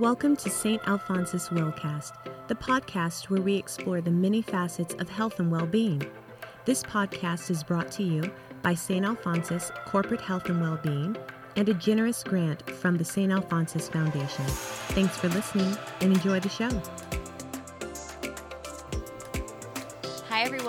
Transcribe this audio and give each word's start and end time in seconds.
Welcome 0.00 0.34
to 0.36 0.48
St. 0.48 0.80
Alphonsus 0.88 1.50
Wellcast, 1.50 2.12
the 2.48 2.54
podcast 2.54 3.28
where 3.28 3.42
we 3.42 3.56
explore 3.56 4.00
the 4.00 4.10
many 4.10 4.40
facets 4.40 4.94
of 4.94 5.10
health 5.10 5.38
and 5.40 5.50
well 5.50 5.66
being. 5.66 6.02
This 6.64 6.82
podcast 6.82 7.50
is 7.50 7.62
brought 7.62 7.92
to 7.92 8.02
you 8.02 8.32
by 8.62 8.72
St. 8.72 9.04
Alphonsus 9.04 9.70
Corporate 9.84 10.22
Health 10.22 10.48
and 10.48 10.58
Well-Being 10.58 11.18
and 11.56 11.68
a 11.68 11.74
generous 11.74 12.24
grant 12.24 12.70
from 12.70 12.96
the 12.96 13.04
St. 13.04 13.30
Alphonsus 13.30 13.90
Foundation. 13.90 14.46
Thanks 14.96 15.18
for 15.18 15.28
listening 15.28 15.76
and 16.00 16.14
enjoy 16.14 16.40
the 16.40 16.48
show. 16.48 16.70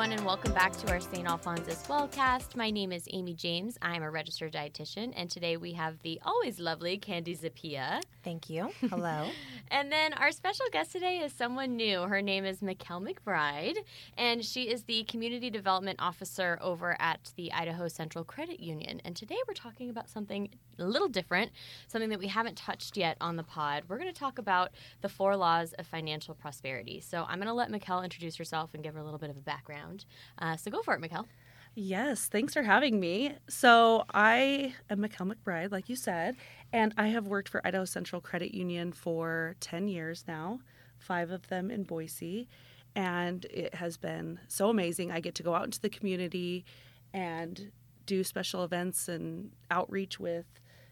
Everyone, 0.02 0.18
and 0.18 0.26
welcome 0.26 0.52
back 0.54 0.72
to 0.72 0.90
our 0.90 1.00
St. 1.00 1.28
Alphonsus 1.28 1.84
Wellcast. 1.84 2.56
My 2.56 2.72
name 2.72 2.92
is 2.92 3.08
Amy 3.12 3.36
James. 3.36 3.78
I'm 3.84 4.02
a 4.02 4.10
registered 4.10 4.52
dietitian, 4.52 5.14
and 5.16 5.30
today 5.30 5.58
we 5.58 5.74
have 5.74 6.02
the 6.02 6.20
always 6.24 6.60
lovely 6.60 6.98
Candy 6.98 7.36
Zapia. 7.36 8.02
Thank 8.24 8.50
you. 8.50 8.72
Hello. 8.90 9.30
and 9.70 9.92
then 9.92 10.14
our 10.14 10.32
special 10.32 10.66
guest 10.72 10.92
today 10.92 11.20
is 11.20 11.32
someone 11.34 11.76
new. 11.76 12.02
Her 12.02 12.20
name 12.24 12.46
is 12.46 12.62
Mikkel 12.62 13.08
McBride, 13.08 13.78
and 14.18 14.44
she 14.44 14.72
is 14.72 14.82
the 14.86 15.04
Community 15.04 15.52
Development 15.52 16.02
Officer 16.02 16.58
over 16.62 17.00
at 17.00 17.32
the 17.36 17.54
Idaho 17.54 17.88
Central 17.88 18.24
Credit 18.24 18.60
Union. 18.60 19.02
And 19.06 19.16
today 19.16 19.38
we're 19.48 19.54
talking 19.54 19.92
about 19.92 20.10
something 20.10 20.50
a 20.80 20.86
little 20.86 21.10
different, 21.10 21.52
something 21.88 22.10
that 22.10 22.20
we 22.20 22.28
haven't 22.28 22.58
touched 22.58 22.98
yet 22.98 23.18
on 23.22 23.36
the 23.36 23.44
pod. 23.44 23.84
We're 23.88 24.00
going 24.00 24.12
to 24.12 24.20
talk 24.20 24.40
about 24.40 24.72
the 25.02 25.10
four 25.10 25.36
laws 25.36 25.74
of 25.74 25.86
financial 25.86 26.34
prosperity. 26.34 27.02
So 27.02 27.26
I'm 27.28 27.38
going 27.38 27.48
to 27.48 27.54
let 27.54 27.72
Mikkel 27.72 28.04
introduce 28.04 28.36
herself 28.38 28.72
and 28.74 28.84
give 28.84 28.96
her 28.96 29.00
a 29.00 29.04
little 29.04 29.20
bit 29.20 29.30
of 29.30 29.38
a 29.38 29.42
background. 29.42 29.91
Uh, 30.38 30.58
so 30.58 30.72
go 30.72 30.82
for 30.82 30.94
it, 30.94 31.02
Mikkel. 31.02 31.26
Yes, 31.74 32.26
thanks 32.26 32.54
for 32.54 32.64
having 32.64 33.00
me. 33.00 33.34
So, 33.48 34.04
I 34.14 34.74
am 34.90 35.00
Mikkel 35.00 35.34
McBride, 35.34 35.72
like 35.72 35.88
you 35.88 35.96
said, 35.96 36.36
and 36.74 36.94
I 36.98 37.08
have 37.08 37.28
worked 37.28 37.48
for 37.48 37.66
Idaho 37.66 37.86
Central 37.86 38.20
Credit 38.20 38.54
Union 38.54 38.92
for 38.92 39.56
10 39.62 39.88
years 39.88 40.26
now, 40.28 40.60
five 41.00 41.32
of 41.32 41.48
them 41.48 41.72
in 41.72 41.84
Boise. 41.84 42.50
And 42.94 43.46
it 43.46 43.74
has 43.76 43.96
been 43.96 44.38
so 44.50 44.70
amazing. 44.70 45.14
I 45.14 45.22
get 45.22 45.34
to 45.36 45.44
go 45.44 45.56
out 45.56 45.64
into 45.64 45.80
the 45.80 45.90
community 45.90 46.66
and 47.14 47.72
do 48.06 48.22
special 48.26 48.66
events 48.66 49.08
and 49.08 49.52
outreach 49.70 50.20
with 50.20 50.46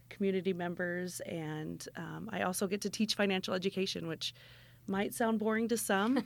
community 0.09 0.53
members. 0.53 1.19
And 1.21 1.85
um, 1.97 2.29
I 2.31 2.43
also 2.43 2.67
get 2.67 2.79
to 2.81 2.89
teach 2.89 3.15
financial 3.15 3.53
education, 3.53 4.07
which 4.07 4.33
might 4.89 5.13
sound 5.13 5.39
boring 5.39 5.67
to 5.69 5.77
some, 5.77 6.23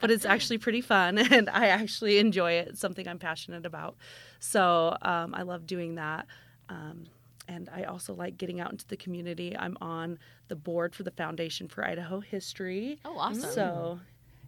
but 0.00 0.10
it's 0.10 0.24
actually 0.24 0.58
pretty 0.58 0.80
fun 0.80 1.18
and 1.32 1.50
I 1.50 1.66
actually 1.66 2.18
enjoy 2.18 2.52
it. 2.52 2.68
It's 2.68 2.80
something 2.80 3.06
I'm 3.06 3.18
passionate 3.18 3.66
about. 3.66 3.96
So 4.40 4.96
um, 5.02 5.34
I 5.34 5.42
love 5.42 5.66
doing 5.66 5.96
that. 5.96 6.26
Um, 6.68 7.04
and 7.48 7.68
I 7.72 7.84
also 7.84 8.14
like 8.14 8.38
getting 8.38 8.60
out 8.60 8.72
into 8.72 8.86
the 8.88 8.96
community. 8.96 9.56
I'm 9.56 9.76
on 9.80 10.18
the 10.48 10.56
board 10.56 10.94
for 10.94 11.02
the 11.02 11.10
Foundation 11.12 11.68
for 11.68 11.84
Idaho 11.84 12.20
History. 12.20 12.98
Oh, 13.04 13.16
awesome. 13.18 13.50
So, 13.50 14.00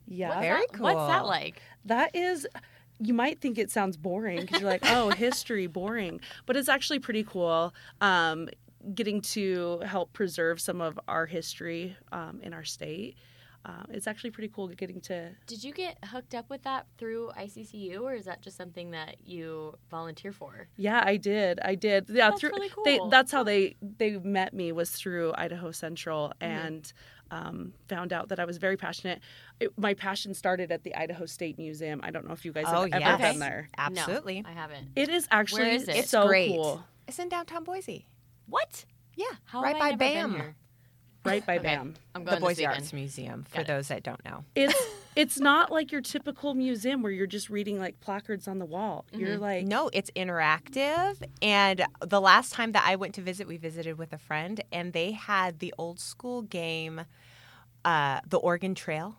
yeah. 0.07 0.31
What's 0.31 0.41
Very 0.41 0.61
that, 0.61 0.73
cool. 0.73 0.85
What's 0.85 1.09
that 1.09 1.27
like? 1.27 1.63
That 1.85 2.15
is, 2.15 2.47
you 2.99 3.15
might 3.15 3.41
think 3.41 3.59
it 3.59 3.71
sounds 3.71 3.97
boring 3.97 4.41
because 4.41 4.61
you're 4.61 4.71
like, 4.71 4.85
oh, 4.87 5.11
history, 5.17 5.67
boring. 5.67 6.21
But 6.47 6.57
it's 6.57 6.69
actually 6.69 6.99
pretty 6.99 7.23
cool. 7.23 7.73
Um, 8.01 8.49
getting 8.95 9.21
to 9.21 9.81
help 9.85 10.13
preserve 10.13 10.61
some 10.61 10.81
of 10.81 10.99
our 11.09 11.27
history 11.27 11.97
um, 12.13 12.41
in 12.43 12.53
our 12.53 12.65
state. 12.65 13.17
Uh, 13.65 13.83
it's 13.91 14.07
actually 14.07 14.31
pretty 14.31 14.49
cool 14.49 14.69
getting 14.69 15.01
to. 15.01 15.31
Did 15.47 15.63
you 15.63 15.73
get 15.73 15.99
hooked 16.05 16.35
up 16.35 16.49
with 16.49 16.63
that 16.63 16.87
through 16.97 17.31
ICCU, 17.37 18.01
or 18.01 18.15
is 18.15 18.25
that 18.25 18.41
just 18.41 18.57
something 18.57 18.93
that 18.93 19.17
you 19.25 19.75
volunteer 19.91 20.33
for? 20.33 20.69
Yeah, 20.77 21.03
I 21.05 21.17
did. 21.17 21.59
I 21.63 21.75
did. 21.75 22.09
Yeah, 22.09 22.31
That's 22.31 22.41
through. 22.41 22.51
really 22.51 22.71
They, 22.85 22.99
cool. 22.99 23.09
that's 23.11 23.31
how 23.33 23.43
they 23.43 23.77
they 23.83 24.17
met 24.19 24.55
me 24.55 24.73
was 24.73 24.91
through 24.91 25.33
Idaho 25.37 25.71
Central 25.73 26.33
Mm-hmm. 26.41 26.67
and 26.67 26.93
um, 27.31 27.75
found 27.89 28.15
out 28.15 28.31
that 28.31 28.41
I 28.41 28.47
was 28.47 28.57
very 28.57 28.79
passionate. 28.79 29.21
It, 29.61 29.71
my 29.77 29.93
passion 29.93 30.33
started 30.33 30.73
at 30.73 30.83
the 30.83 30.95
Idaho 30.95 31.27
State 31.27 31.59
Museum. 31.59 32.01
I 32.03 32.11
don't 32.11 32.27
know 32.27 32.33
if 32.33 32.43
you 32.47 32.53
guys 32.53 32.67
have 32.69 32.75
Oh, 32.79 32.83
ever 32.85 32.99
yes. 33.01 33.21
been 33.21 33.39
there. 33.39 33.69
Absolutely. 33.77 34.41
No, 34.41 34.49
I 34.49 34.53
haven't. 34.53 34.89
It 34.97 35.11
is 35.11 35.29
actually 35.31 35.71
is 35.75 35.89
it? 35.89 35.97
It's 35.97 36.11
so 36.11 36.27
great. 36.27 36.53
cool. 36.53 36.83
It's 37.07 37.19
in 37.19 37.29
downtown 37.29 37.65
Boise. 37.65 38.07
What? 38.47 38.87
Yeah, 39.15 39.27
How 39.45 39.61
right 39.63 39.77
have 39.77 39.83
I 39.83 39.91
by 39.91 39.91
never 39.91 39.99
been 39.99 40.15
BAM, 40.15 40.35
here? 40.37 40.57
Right 41.29 41.47
by 41.47 41.57
Okay. 41.59 41.63
BAM. 41.69 41.95
I'm 42.15 42.25
the 42.25 42.31
going 42.33 42.43
Boise 42.43 42.67
this. 42.67 42.75
Arts 42.75 42.93
Museum. 42.93 43.45
For 43.49 43.63
those 43.65 43.89
that 43.89 44.03
don't 44.03 44.25
know, 44.25 44.45
It's 44.55 44.75
it's 45.17 45.39
not 45.39 45.71
like 45.73 45.91
your 45.93 46.01
typical 46.01 46.55
museum 46.55 47.03
where 47.03 47.11
you're 47.13 47.27
just 47.27 47.51
reading 47.51 47.79
like 47.79 48.01
placards 48.01 48.47
on 48.49 48.59
the 48.59 48.65
wall. 48.67 49.05
You're 49.13 49.31
Mm-hmm. 49.35 49.43
like 49.43 49.67
no, 49.67 49.91
it's 49.93 50.11
interactive. 50.13 51.21
And 51.43 51.85
the 52.01 52.21
last 52.21 52.53
time 52.53 52.73
that 52.73 52.85
I 52.87 52.97
went 52.97 53.15
to 53.17 53.23
visit, 53.23 53.47
we 53.47 53.57
visited 53.57 53.99
with 53.99 54.13
a 54.13 54.19
friend, 54.19 54.63
and 54.73 54.93
they 54.93 55.13
had 55.13 55.59
the 55.61 55.75
old 55.79 56.01
school 56.01 56.43
game, 56.43 57.03
uh, 57.85 58.21
the 58.29 58.39
Oregon 58.39 58.75
Trail. 58.75 59.17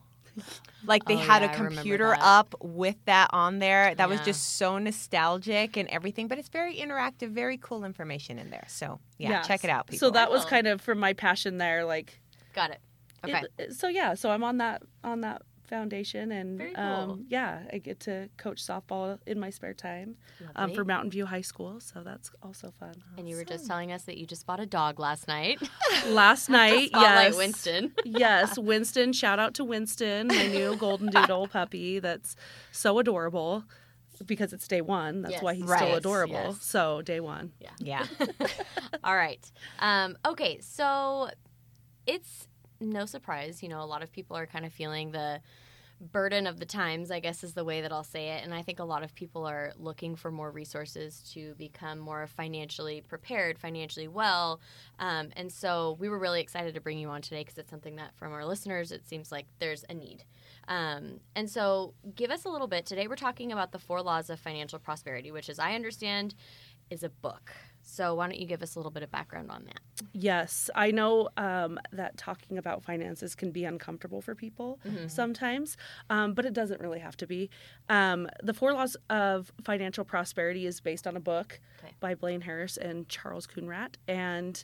Like 0.85 1.05
they 1.05 1.15
Oh, 1.15 1.17
had 1.17 1.41
yeah, 1.41 1.49
a 1.49 1.51
I 1.51 1.53
remember 1.55 1.75
computer 1.75 2.17
up 2.21 2.55
with 2.61 2.95
that 3.05 3.29
on 3.33 3.59
there. 3.59 3.93
That 3.95 4.07
was 4.09 4.21
just 4.21 4.57
so 4.57 4.77
nostalgic 4.77 5.75
and 5.77 5.89
everything, 5.89 6.27
but 6.27 6.37
it's 6.37 6.49
very 6.49 6.75
interactive, 6.77 7.31
very 7.31 7.57
cool 7.57 7.83
information 7.83 8.39
in 8.39 8.49
there. 8.49 8.65
So 8.67 8.99
yeah, 9.17 9.41
check 9.41 9.63
it 9.63 9.69
out, 9.69 9.87
people. 9.87 10.07
So 10.07 10.11
that 10.11 10.31
was 10.31 10.45
kind 10.45 10.67
of 10.67 10.79
from 10.81 10.99
my 10.99 11.13
passion 11.13 11.57
there. 11.57 11.83
Like 11.85 12.19
Got 12.53 12.71
it. 12.71 12.79
Okay. 13.25 13.43
it- 13.57 13.73
so 13.73 13.87
yeah, 13.89 14.13
so 14.13 14.31
I'm 14.31 14.43
on 14.43 14.57
that 14.57 14.81
on 15.03 15.21
that 15.21 15.41
foundation 15.69 16.31
and 16.31 16.57
Very 16.57 16.73
cool. 16.73 16.83
um, 16.83 17.25
yeah, 17.29 17.61
I 17.71 17.77
get 17.77 17.99
to 18.01 18.27
coach 18.37 18.61
softball 18.65 19.19
in 19.25 19.39
my 19.39 19.49
spare 19.51 19.73
time 19.73 20.15
um, 20.55 20.73
for 20.73 20.83
Mountain 20.83 21.11
View 21.11 21.25
High 21.25 21.41
School, 21.41 21.79
so 21.79 22.01
that's 22.03 22.31
also 22.43 22.73
fun. 22.79 22.95
and 23.17 23.29
you 23.29 23.35
were 23.35 23.45
just 23.45 23.67
telling 23.67 23.91
us 23.91 24.03
that 24.03 24.17
you 24.17 24.25
just 24.25 24.45
bought 24.45 24.59
a 24.59 24.65
dog 24.65 24.99
last 24.99 25.27
night. 25.27 25.59
Last 26.07 26.49
night, 26.61 26.89
yes, 26.93 27.35
Winston. 27.35 27.93
yes, 28.05 28.57
Winston. 28.57 29.13
Shout 29.13 29.39
out 29.39 29.53
to 29.55 29.63
Winston, 29.63 30.27
my 30.27 30.47
new 30.47 30.75
golden 30.75 31.09
doodle 31.09 31.47
puppy. 31.47 31.99
That's 31.99 32.35
so 32.71 32.99
adorable 32.99 33.63
because 34.25 34.51
it's 34.53 34.67
day 34.67 34.81
one. 34.81 35.21
That's 35.21 35.33
Yes. 35.35 35.43
why 35.43 35.53
he's 35.53 35.63
Right. 35.65 35.79
still 35.79 35.95
adorable. 35.95 36.33
Yes. 36.33 36.57
So 36.61 37.01
day 37.01 37.19
one. 37.21 37.53
Yeah. 37.59 37.69
Yeah. 37.79 38.05
All 39.03 39.15
right. 39.15 39.39
Um, 39.79 40.17
okay, 40.25 40.59
so 40.61 41.29
it's 42.05 42.47
no 42.79 43.05
surprise, 43.05 43.61
you 43.61 43.69
know, 43.69 43.81
a 43.81 43.85
lot 43.85 44.03
of 44.03 44.11
people 44.11 44.37
are 44.37 44.45
kind 44.45 44.65
of 44.65 44.73
feeling 44.73 45.11
the 45.11 45.41
burden 45.99 46.47
of 46.47 46.59
the 46.59 46.65
times, 46.65 47.11
I 47.11 47.19
guess 47.19 47.43
is 47.43 47.53
the 47.53 47.65
way 47.65 47.81
that 47.81 47.91
I'll 47.91 48.03
say 48.03 48.29
it. 48.29 48.43
And 48.43 48.53
I 48.53 48.61
think 48.61 48.79
a 48.79 48.85
lot 48.85 49.03
of 49.03 49.13
people 49.15 49.45
are 49.45 49.73
looking 49.77 50.15
for 50.15 50.31
more 50.31 50.49
resources 50.49 51.21
to 51.33 51.53
become 51.55 51.99
more 51.99 52.25
financially 52.27 53.01
prepared, 53.01 53.59
financially 53.59 54.07
well. 54.07 54.61
Um, 54.97 55.29
and 55.35 55.51
so 55.51 55.97
we 55.99 56.07
were 56.07 56.19
really 56.19 56.41
excited 56.41 56.73
to 56.75 56.81
bring 56.81 56.99
you 56.99 57.09
on 57.09 57.21
today 57.21 57.41
because 57.41 57.57
it's 57.57 57.69
something 57.69 57.97
that 57.97 58.15
from 58.15 58.31
our 58.31 58.45
listeners, 58.45 58.91
it 58.91 59.05
seems 59.05 59.31
like 59.31 59.47
there's 59.59 59.83
a 59.89 59.93
need. 59.93 60.23
Um, 60.67 61.19
and 61.35 61.49
so 61.49 61.93
give 62.15 62.31
us 62.31 62.45
a 62.45 62.49
little 62.49 62.67
bit. 62.67 62.85
Today 62.85 63.07
we're 63.07 63.15
talking 63.15 63.51
about 63.51 63.71
the 63.71 63.79
four 63.79 64.01
laws 64.01 64.29
of 64.29 64.39
financial 64.39 64.79
prosperity, 64.79 65.31
which, 65.31 65.49
as 65.49 65.59
I 65.59 65.73
understand, 65.73 66.33
is 66.89 67.03
a 67.03 67.09
book. 67.09 67.51
So 67.89 68.13
why 68.15 68.27
don't 68.27 68.39
you 68.39 68.45
give 68.45 68.61
us 68.61 68.75
a 68.75 68.79
little 68.79 68.91
bit 68.91 69.03
of 69.03 69.11
background 69.11 69.49
on 69.51 69.65
that? 69.65 69.79
Yes, 70.13 70.69
I 70.75 70.91
know 70.91 71.29
um, 71.37 71.79
that 71.91 72.17
talking 72.17 72.57
about 72.57 72.83
finances 72.83 73.35
can 73.35 73.51
be 73.51 73.65
uncomfortable 73.65 74.21
for 74.21 74.35
people 74.35 74.79
sometimes, 75.07 75.75
um, 76.09 76.33
but 76.33 76.45
it 76.45 76.53
doesn't 76.53 76.79
really 76.81 76.99
have 76.99 77.17
to 77.17 77.27
be. 77.27 77.49
Um, 77.89 78.29
the 78.43 78.53
Four 78.53 78.73
Laws 78.73 78.95
of 79.09 79.51
Financial 79.63 80.05
Prosperity 80.05 80.65
is 80.65 80.79
based 80.79 81.07
on 81.07 81.15
a 81.17 81.19
book 81.19 81.59
Okay. 81.83 81.93
by 81.99 82.15
Blaine 82.15 82.41
Harris 82.41 82.77
and 82.77 83.07
Charles 83.09 83.47
Coonradt, 83.47 83.95
and 84.07 84.63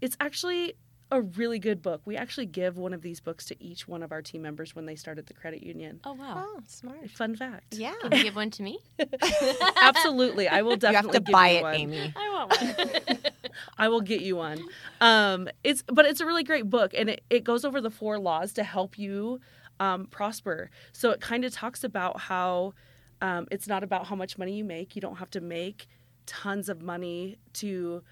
it's 0.00 0.16
actually 0.20 0.74
a 1.10 1.20
really 1.22 1.58
good 1.58 1.82
book. 1.82 2.02
We 2.04 2.16
actually 2.16 2.46
give 2.46 2.78
one 2.78 2.92
of 2.92 3.02
these 3.02 3.20
books 3.20 3.44
to 3.46 3.62
each 3.62 3.88
one 3.88 4.02
of 4.02 4.12
our 4.12 4.22
team 4.22 4.42
members 4.42 4.74
when 4.74 4.86
they 4.86 4.96
start 4.96 5.18
at 5.18 5.26
the 5.26 5.34
credit 5.34 5.62
union. 5.62 6.00
Oh 6.04 6.12
wow! 6.12 6.44
Oh, 6.46 6.60
smart. 6.66 7.10
Fun 7.10 7.36
fact. 7.36 7.74
Yeah. 7.76 7.94
Can 8.00 8.12
you 8.12 8.24
give 8.24 8.36
one 8.36 8.50
to 8.50 8.62
me? 8.62 8.78
Absolutely, 9.76 10.48
I 10.48 10.62
will 10.62 10.76
definitely. 10.76 10.90
You 10.90 10.96
have 10.96 11.04
definitely 11.04 11.18
to 11.18 11.24
give 11.24 11.32
buy 11.32 11.50
you 11.50 11.58
it, 11.58 11.62
one. 11.62 11.74
Amy. 11.74 12.14
I 12.16 12.30
want 12.30 13.08
one. 13.08 13.18
I 13.78 13.88
will 13.88 14.00
get 14.00 14.20
you 14.20 14.36
one. 14.36 14.62
Um, 15.00 15.48
it's 15.64 15.82
but 15.86 16.04
it's 16.06 16.20
a 16.20 16.26
really 16.26 16.44
great 16.44 16.70
book, 16.70 16.92
and 16.96 17.10
it, 17.10 17.22
it 17.30 17.44
goes 17.44 17.64
over 17.64 17.80
the 17.80 17.90
four 17.90 18.18
laws 18.18 18.52
to 18.54 18.62
help 18.62 18.98
you 18.98 19.40
um, 19.80 20.06
prosper. 20.06 20.70
So 20.92 21.10
it 21.10 21.20
kind 21.20 21.44
of 21.44 21.52
talks 21.52 21.82
about 21.84 22.20
how 22.20 22.74
um, 23.20 23.48
it's 23.50 23.66
not 23.66 23.82
about 23.82 24.06
how 24.06 24.16
much 24.16 24.38
money 24.38 24.56
you 24.56 24.64
make. 24.64 24.94
You 24.94 25.02
don't 25.02 25.16
have 25.16 25.30
to 25.30 25.40
make 25.40 25.86
tons 26.26 26.68
of 26.68 26.82
money 26.82 27.38
to 27.54 28.02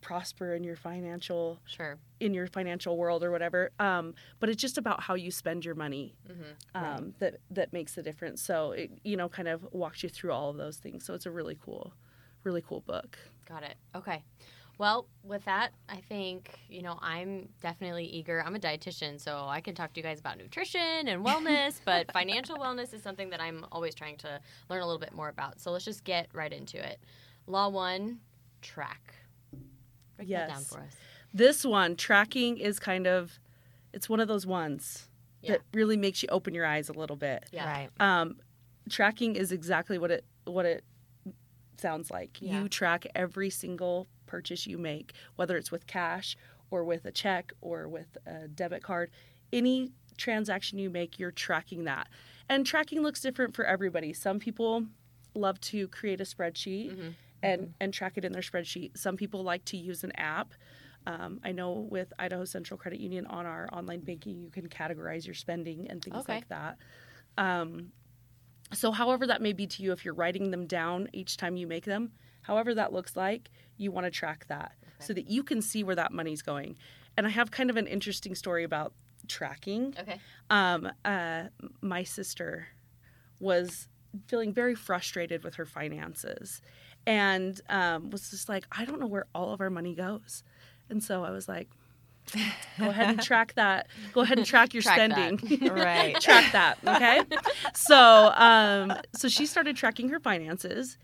prosper 0.00 0.54
in 0.54 0.64
your 0.64 0.76
financial 0.76 1.60
sure. 1.66 1.98
in 2.20 2.34
your 2.34 2.46
financial 2.46 2.96
world 2.96 3.22
or 3.22 3.30
whatever. 3.30 3.70
Um, 3.78 4.14
but 4.38 4.48
it's 4.48 4.60
just 4.60 4.78
about 4.78 5.02
how 5.02 5.14
you 5.14 5.30
spend 5.30 5.64
your 5.64 5.74
money 5.74 6.14
Mm-hmm. 6.30 6.84
um, 6.84 7.14
that 7.18 7.36
that 7.50 7.72
makes 7.72 7.94
the 7.94 8.02
difference. 8.02 8.42
So 8.42 8.72
it 8.72 8.90
you 9.04 9.16
know 9.16 9.28
kind 9.28 9.48
of 9.48 9.66
walks 9.72 10.02
you 10.02 10.08
through 10.08 10.32
all 10.32 10.50
of 10.50 10.56
those 10.56 10.76
things. 10.78 11.04
So 11.04 11.14
it's 11.14 11.26
a 11.26 11.30
really 11.30 11.58
cool, 11.64 11.92
really 12.44 12.62
cool 12.62 12.80
book. 12.80 13.18
Got 13.48 13.62
it. 13.64 13.74
Okay. 13.94 14.22
Well, 14.78 15.08
with 15.22 15.44
that, 15.44 15.72
I 15.90 15.96
think, 16.08 16.58
you 16.70 16.80
know, 16.80 16.98
I'm 17.02 17.50
definitely 17.60 18.06
eager. 18.06 18.42
I'm 18.42 18.54
a 18.54 18.58
dietitian, 18.58 19.20
so 19.20 19.44
I 19.46 19.60
can 19.60 19.74
talk 19.74 19.92
to 19.92 20.00
you 20.00 20.02
guys 20.02 20.20
about 20.20 20.38
nutrition 20.38 21.06
and 21.06 21.22
wellness, 21.22 21.80
but 21.84 22.10
financial 22.12 22.56
wellness 22.56 22.94
is 22.94 23.02
something 23.02 23.28
that 23.28 23.42
I'm 23.42 23.66
always 23.72 23.94
trying 23.94 24.16
to 24.18 24.40
learn 24.70 24.80
a 24.80 24.86
little 24.86 24.98
bit 24.98 25.12
more 25.12 25.28
about. 25.28 25.60
So 25.60 25.70
let's 25.70 25.84
just 25.84 26.02
get 26.02 26.28
right 26.32 26.50
into 26.50 26.78
it. 26.82 26.98
Law 27.46 27.68
one, 27.68 28.20
track. 28.62 29.14
Break 30.26 30.30
that 30.30 30.48
down 30.48 30.58
Yes. 30.58 30.68
for 30.68 30.78
us. 30.80 30.92
This 31.32 31.64
one, 31.64 31.96
tracking 31.96 32.58
is 32.58 32.78
kind 32.78 33.06
of, 33.06 33.38
it's 33.92 34.08
one 34.08 34.20
of 34.20 34.28
those 34.28 34.46
ones 34.46 35.08
Yeah. 35.42 35.52
that 35.52 35.62
really 35.72 35.96
makes 35.96 36.22
you 36.22 36.28
open 36.30 36.54
your 36.54 36.66
eyes 36.66 36.88
a 36.88 36.92
little 36.92 37.16
bit. 37.16 37.44
Yeah. 37.52 37.64
Right. 37.66 37.90
Um, 38.00 38.40
tracking 38.88 39.36
is 39.36 39.52
exactly 39.52 39.98
what 39.98 40.10
it 40.10 40.24
what 40.44 40.66
it 40.66 40.84
sounds 41.76 42.10
like. 42.10 42.38
Yeah. 42.40 42.62
You 42.62 42.68
track 42.68 43.06
every 43.14 43.50
single 43.50 44.08
purchase 44.26 44.66
you 44.66 44.78
make, 44.78 45.12
whether 45.36 45.56
it's 45.56 45.70
with 45.70 45.86
cash 45.86 46.36
or 46.70 46.84
with 46.84 47.04
a 47.04 47.12
check 47.12 47.52
or 47.60 47.88
with 47.88 48.16
a 48.26 48.48
debit 48.48 48.82
card. 48.82 49.10
Any 49.52 49.92
transaction 50.16 50.78
you 50.78 50.90
make, 50.90 51.18
you're 51.18 51.30
tracking 51.30 51.84
that. 51.84 52.08
And 52.48 52.66
tracking 52.66 53.00
looks 53.02 53.20
different 53.20 53.54
for 53.54 53.64
everybody. 53.64 54.12
Some 54.12 54.38
people 54.40 54.86
love 55.34 55.60
to 55.60 55.86
create 55.88 56.20
a 56.20 56.24
spreadsheet 56.24 56.96
Mhm. 56.96 57.14
And 57.42 57.74
and 57.80 57.92
track 57.94 58.14
it 58.16 58.24
in 58.24 58.32
their 58.32 58.42
spreadsheet. 58.42 58.96
Some 58.96 59.16
people 59.16 59.42
like 59.42 59.64
to 59.66 59.76
use 59.76 60.04
an 60.04 60.12
app. 60.12 60.54
Um, 61.06 61.40
I 61.44 61.52
know 61.52 61.72
with 61.90 62.12
Idaho 62.18 62.44
Central 62.44 62.76
Credit 62.78 63.00
Union 63.00 63.26
on 63.26 63.46
our 63.46 63.68
online 63.72 64.00
banking, 64.00 64.42
you 64.42 64.50
can 64.50 64.68
categorize 64.68 65.24
your 65.26 65.34
spending 65.34 65.88
and 65.88 66.02
things 66.04 66.16
Okay. 66.20 66.34
like 66.34 66.48
that. 66.48 66.78
Um, 67.38 67.92
so, 68.72 68.92
however 68.92 69.26
that 69.26 69.42
may 69.42 69.52
be 69.52 69.66
to 69.66 69.82
you, 69.82 69.92
if 69.92 70.04
you're 70.04 70.14
writing 70.14 70.50
them 70.50 70.66
down 70.66 71.08
each 71.12 71.36
time 71.36 71.56
you 71.56 71.66
make 71.66 71.84
them, 71.84 72.12
however 72.42 72.74
that 72.74 72.92
looks 72.92 73.16
like, 73.16 73.50
you 73.76 73.90
want 73.90 74.04
to 74.04 74.10
track 74.10 74.46
that 74.48 74.76
so 75.00 75.12
that 75.12 75.28
you 75.28 75.42
can 75.42 75.60
see 75.60 75.82
where 75.82 75.96
that 75.96 76.12
money's 76.12 76.42
going. 76.42 76.76
And 77.16 77.26
I 77.26 77.30
have 77.30 77.50
kind 77.50 77.70
of 77.70 77.76
an 77.76 77.86
interesting 77.86 78.34
story 78.34 78.62
about 78.62 78.94
tracking. 79.26 79.94
Okay. 79.98 80.20
Um, 80.50 80.90
uh, 81.04 81.44
my 81.80 82.04
sister 82.04 82.68
was 83.40 83.88
feeling 84.26 84.52
very 84.52 84.74
frustrated 84.74 85.44
with 85.44 85.54
her 85.56 85.66
finances 85.66 86.60
and 87.10 87.60
um, 87.68 88.10
was 88.10 88.30
just 88.30 88.48
like, 88.48 88.64
I 88.70 88.84
don't 88.84 89.00
know 89.00 89.06
where 89.06 89.26
all 89.34 89.52
of 89.52 89.60
our 89.60 89.70
money 89.70 89.94
goes. 89.94 90.42
And 90.88 91.02
so 91.02 91.24
I 91.24 91.30
was 91.30 91.48
like, 91.48 91.68
go 92.78 92.88
ahead 92.90 93.08
and 93.10 93.20
track 93.22 93.54
that. 93.54 93.88
Go 94.12 94.20
ahead 94.20 94.38
and 94.38 94.46
track 94.46 94.74
your 94.74 94.82
Track 94.82 94.96
spending. 95.10 95.68
Right. 95.70 96.14
track 96.20 96.52
that. 96.52 96.78
Okay. 96.86 97.22
so, 97.74 98.32
um, 98.36 98.92
so 99.14 99.28
she 99.28 99.46
started 99.46 99.76
tracking 99.76 100.08
her 100.10 100.20
finances, 100.20 100.98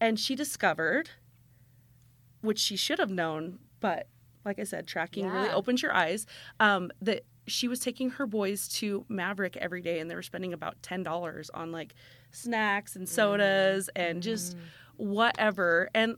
and 0.00 0.18
she 0.18 0.34
discovered, 0.34 1.10
which 2.40 2.58
she 2.58 2.76
should 2.76 2.98
have 2.98 3.10
known, 3.10 3.58
but 3.80 4.06
like 4.44 4.58
I 4.58 4.64
said, 4.64 4.86
tracking 4.86 5.28
really 5.28 5.48
Yeah. 5.48 5.54
opens 5.54 5.82
your 5.82 5.92
eyes. 5.94 6.26
Um, 6.58 6.90
that 7.02 7.24
she 7.46 7.68
was 7.68 7.80
taking 7.80 8.10
her 8.10 8.26
boys 8.26 8.68
to 8.68 9.04
Maverick 9.08 9.56
every 9.58 9.82
day, 9.82 9.98
and 10.00 10.10
they 10.10 10.14
were 10.14 10.22
spending 10.22 10.52
about 10.54 10.82
ten 10.82 11.02
dollars 11.02 11.50
on 11.52 11.72
like 11.72 11.94
snacks 12.30 12.96
and 12.96 13.06
sodas 13.08 13.90
and 13.96 14.22
just 14.22 14.56
whatever. 15.00 15.88
And 15.94 16.16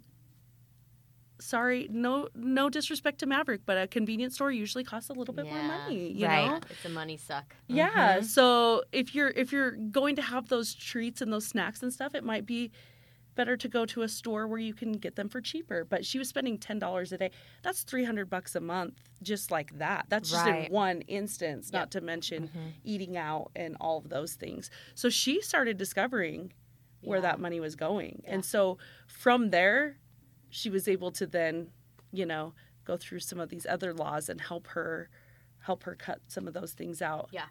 sorry, 1.41 1.89
no, 1.91 2.29
no 2.35 2.69
disrespect 2.71 3.19
to 3.21 3.27
Maverick, 3.27 3.63
but 3.67 3.77
a 3.77 3.87
convenience 3.87 4.35
store 4.35 4.53
usually 4.53 4.85
costs 4.85 5.11
a 5.11 5.13
little 5.13 5.35
bit 5.35 5.45
more 5.47 5.63
money. 5.63 6.13
You 6.13 6.27
Right. 6.27 6.47
know, 6.47 6.61
It's 6.71 6.85
a 6.85 6.89
money 6.89 7.17
suck. 7.17 7.57
yeah. 7.67 8.19
Mhm. 8.19 8.25
So 8.25 8.85
if 8.93 9.15
you're 9.15 9.31
if 9.31 9.51
you're 9.53 9.73
going 9.73 10.17
to 10.17 10.23
have 10.23 10.49
those 10.49 10.75
treats 10.75 11.21
and 11.21 11.33
those 11.33 11.47
snacks 11.47 11.83
and 11.83 11.93
stuff, 11.93 12.15
it 12.15 12.23
might 12.25 12.47
be 12.47 12.71
better 13.35 13.57
to 13.57 13.67
go 13.67 13.87
to 13.87 14.03
a 14.03 14.09
store 14.09 14.47
where 14.47 14.59
you 14.59 14.75
can 14.75 14.93
get 14.93 15.17
them 15.17 15.27
for 15.29 15.41
cheaper. 15.41 15.85
But 15.85 16.05
she 16.05 16.19
was 16.19 16.29
spending 16.29 16.59
ten 16.59 16.79
dollars 16.79 17.13
a 17.13 17.19
day. 17.19 17.31
That's 17.63 17.83
three 17.83 18.05
hundred 18.05 18.31
bucks 18.31 18.55
a 18.55 18.61
month, 18.61 19.01
just 19.23 19.51
like 19.51 19.79
that. 19.79 20.05
That's 20.11 20.31
just 20.31 20.47
Right. 20.47 20.67
in 20.69 20.73
one 20.73 21.01
instance, 21.03 21.71
Yep. 21.73 21.81
not 21.81 21.91
to 21.93 22.01
mention 22.03 22.49
Mhm. 22.49 22.73
eating 22.85 23.17
out 23.17 23.51
and 23.57 23.77
all 23.81 23.99
of 23.99 24.11
those 24.11 24.35
things. 24.35 24.71
So 24.95 25.09
she 25.09 25.41
started 25.41 25.77
discovering 25.77 26.53
where 27.03 27.19
Yeah. 27.19 27.23
that 27.23 27.41
money 27.41 27.61
was 27.61 27.75
going, 27.77 28.23
Yeah. 28.25 28.35
and 28.35 28.45
so 28.45 28.79
from 29.07 29.51
there, 29.51 29.99
she 30.51 30.71
was 30.71 30.87
able 30.89 31.11
to 31.13 31.27
then, 31.27 31.73
you 32.13 32.27
know, 32.27 32.55
go 32.85 32.97
through 32.97 33.21
some 33.21 33.39
of 33.41 33.49
these 33.49 33.67
other 33.67 33.93
laws 33.95 34.29
and 34.29 34.41
help 34.41 34.67
her 34.69 35.09
help 35.61 35.85
her 35.85 35.95
cut 35.95 36.21
some 36.27 36.49
of 36.49 36.55
those 36.55 36.73
things 36.73 37.01
out. 37.01 37.29
Yeah. 37.33 37.47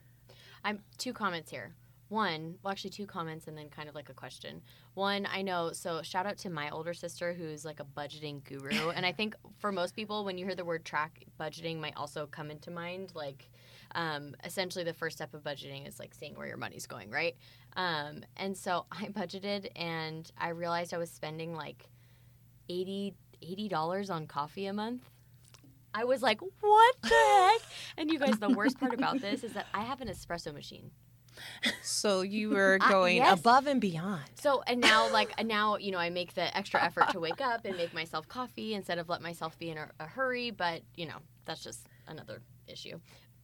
I'm 0.65 0.83
two 0.97 1.13
comments 1.13 1.49
here. 1.49 1.73
One, 2.11 2.55
well, 2.61 2.73
actually, 2.73 2.89
two 2.89 3.05
comments 3.05 3.47
and 3.47 3.57
then 3.57 3.69
kind 3.69 3.87
of 3.87 3.95
like 3.95 4.09
a 4.09 4.13
question. 4.13 4.61
One, 4.95 5.25
I 5.31 5.41
know, 5.41 5.71
so 5.71 6.01
shout 6.01 6.25
out 6.25 6.37
to 6.39 6.49
my 6.49 6.69
older 6.69 6.93
sister 6.93 7.31
who's 7.31 7.63
like 7.63 7.79
a 7.79 7.85
budgeting 7.85 8.43
guru. 8.43 8.89
and 8.95 9.05
I 9.05 9.13
think 9.13 9.33
for 9.59 9.71
most 9.71 9.95
people, 9.95 10.25
when 10.25 10.37
you 10.37 10.43
hear 10.43 10.53
the 10.53 10.65
word 10.65 10.83
track, 10.83 11.23
budgeting 11.39 11.79
might 11.79 11.95
also 11.95 12.25
come 12.25 12.51
into 12.51 12.69
mind. 12.69 13.13
Like, 13.15 13.49
um, 13.95 14.35
essentially, 14.43 14.83
the 14.83 14.91
first 14.91 15.15
step 15.15 15.33
of 15.33 15.41
budgeting 15.41 15.87
is 15.87 15.99
like 15.99 16.13
seeing 16.13 16.35
where 16.35 16.47
your 16.47 16.57
money's 16.57 16.85
going, 16.85 17.09
right? 17.11 17.37
Um, 17.77 18.25
and 18.35 18.57
so 18.57 18.87
I 18.91 19.05
budgeted 19.05 19.69
and 19.77 20.29
I 20.37 20.49
realized 20.49 20.93
I 20.93 20.97
was 20.97 21.09
spending 21.09 21.55
like 21.55 21.89
80 22.67 23.13
$80 23.41 24.11
on 24.11 24.27
coffee 24.27 24.65
a 24.65 24.73
month. 24.73 25.09
I 25.93 26.03
was 26.03 26.21
like, 26.21 26.41
what 26.41 26.95
the 27.01 27.09
heck? 27.51 27.61
And 27.97 28.11
you 28.11 28.19
guys, 28.19 28.37
the 28.37 28.49
worst 28.49 28.79
part 28.79 28.93
about 28.93 29.21
this 29.21 29.45
is 29.45 29.53
that 29.53 29.67
I 29.73 29.83
have 29.83 30.01
an 30.01 30.09
espresso 30.09 30.53
machine. 30.53 30.91
So 31.83 32.21
you 32.21 32.49
were 32.49 32.77
I- 32.81 32.89
going 32.89 33.17
yes. 33.17 33.39
above 33.39 33.67
and 33.67 33.79
beyond. 33.81 34.23
So 34.35 34.63
and 34.67 34.81
now 34.81 35.11
like 35.11 35.33
and 35.37 35.47
now 35.47 35.77
you 35.77 35.91
know 35.91 35.97
I 35.99 36.09
make 36.09 36.33
the 36.33 36.55
extra 36.55 36.83
effort 36.83 37.09
to 37.11 37.19
wake 37.19 37.41
up 37.41 37.65
and 37.65 37.77
make 37.77 37.93
myself 37.93 38.27
coffee 38.27 38.73
instead 38.73 38.97
of 38.97 39.09
let 39.09 39.21
myself 39.21 39.57
be 39.59 39.69
in 39.69 39.77
a, 39.77 39.89
a 39.99 40.05
hurry. 40.05 40.51
But 40.51 40.81
you 40.95 41.05
know 41.05 41.17
that's 41.45 41.63
just 41.63 41.87
another 42.07 42.41
issue 42.67 42.99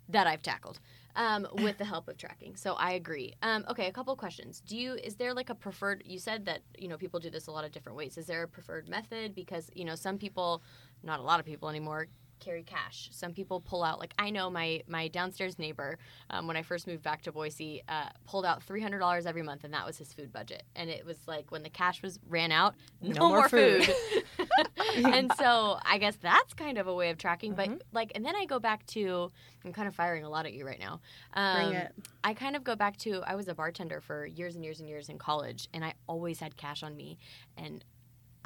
that 0.10 0.26
I've 0.28 0.42
tackled 0.42 0.80
um, 1.16 1.48
with 1.54 1.78
the 1.78 1.86
help 1.86 2.08
of 2.08 2.18
tracking. 2.18 2.56
So 2.56 2.76
I 2.76 2.92
agree. 2.94 3.34
Um, 3.42 3.66
okay, 3.70 3.88
a 3.88 3.92
couple 3.92 4.14
of 4.14 4.20
questions. 4.20 4.62
Do 4.66 4.78
you 4.78 4.94
is 4.94 5.16
there 5.16 5.34
like 5.34 5.50
a 5.50 5.56
preferred? 5.56 6.04
You 6.06 6.20
said 6.20 6.46
that 6.46 6.62
you 6.78 6.88
know 6.88 6.98
people 6.98 7.20
do 7.20 7.30
this 7.30 7.48
a 7.48 7.52
lot 7.52 7.66
of 7.66 7.72
different 7.72 7.98
ways. 7.98 8.18
Is 8.18 8.26
there 8.26 8.44
a 8.44 8.48
preferred 8.48 8.88
method? 8.88 9.36
Because 9.36 9.70
you 9.76 9.86
know 9.86 9.96
some 9.96 10.18
people, 10.18 10.62
not 11.04 11.20
a 11.20 11.24
lot 11.24 11.40
of 11.40 11.46
people 11.46 11.70
anymore, 11.70 12.08
carry 12.40 12.64
cash. 12.64 13.10
Some 13.12 13.34
people 13.34 13.60
pull 13.60 13.84
out 13.84 14.00
like 14.00 14.14
I 14.18 14.30
know 14.30 14.50
my 14.50 14.84
my 14.88 15.08
downstairs 15.08 15.58
neighbor 15.60 15.98
um, 16.30 16.48
when 16.48 16.58
I 16.58 16.62
first 16.62 16.88
moved 16.88 17.04
back 17.04 17.22
to 17.24 17.32
Boise 17.32 17.84
uh, 17.88 18.10
pulled 18.26 18.46
out 18.46 18.64
three 18.64 18.82
hundred 18.82 19.00
dollars 19.00 19.26
every 19.26 19.44
month 19.44 19.64
and 19.64 19.74
that 19.74 19.86
was 19.86 19.98
his 19.98 20.14
food 20.14 20.32
budget. 20.32 20.64
And 20.76 20.90
it 20.90 21.06
was 21.06 21.18
like 21.28 21.52
when 21.52 21.64
the 21.64 21.70
cash 21.70 22.02
was 22.02 22.20
ran 22.28 22.52
out, 22.52 22.76
no, 23.02 23.14
No 23.14 23.28
more 23.30 23.38
more 23.40 23.50
food. 23.50 23.86
food. 23.86 24.48
and 24.96 25.32
so 25.38 25.80
I 25.84 25.98
guess 25.98 26.16
that's 26.18 26.54
kind 26.54 26.78
of 26.78 26.88
a 26.88 26.94
way 26.94 27.10
of 27.10 27.18
tracking. 27.18 27.54
Mm-hmm. 27.56 27.74
But 27.74 27.84
like, 27.92 28.12
and 28.16 28.26
then 28.26 28.36
I 28.36 28.46
go 28.46 28.60
back 28.60 28.86
to 28.88 29.32
I'm 29.66 29.74
kind 29.74 29.88
of 29.88 29.96
firing 29.96 30.24
a 30.24 30.30
lot 30.30 30.46
at 30.46 30.54
you 30.54 30.66
right 30.66 30.80
now. 30.80 31.02
Um, 31.34 31.70
Bring 31.70 31.82
it. 31.82 31.94
I 32.24 32.34
kind 32.34 32.56
of 32.56 32.64
go 32.64 32.76
back 32.76 32.98
to 32.98 33.22
I 33.26 33.36
was 33.36 33.48
a 33.48 33.56
bartender 33.56 34.02
for 34.02 34.26
years 34.26 34.56
and 34.56 34.64
years 34.64 34.80
and 34.80 34.88
years 34.88 35.10
in 35.10 35.18
college, 35.18 35.68
and 35.74 35.84
I 35.84 35.94
always 36.08 36.40
had 36.40 36.56
cash 36.58 36.84
on 36.84 36.96
me, 36.96 37.18
and 37.58 37.84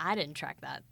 I 0.04 0.16
didn't 0.16 0.34
track 0.36 0.58
that 0.62 0.84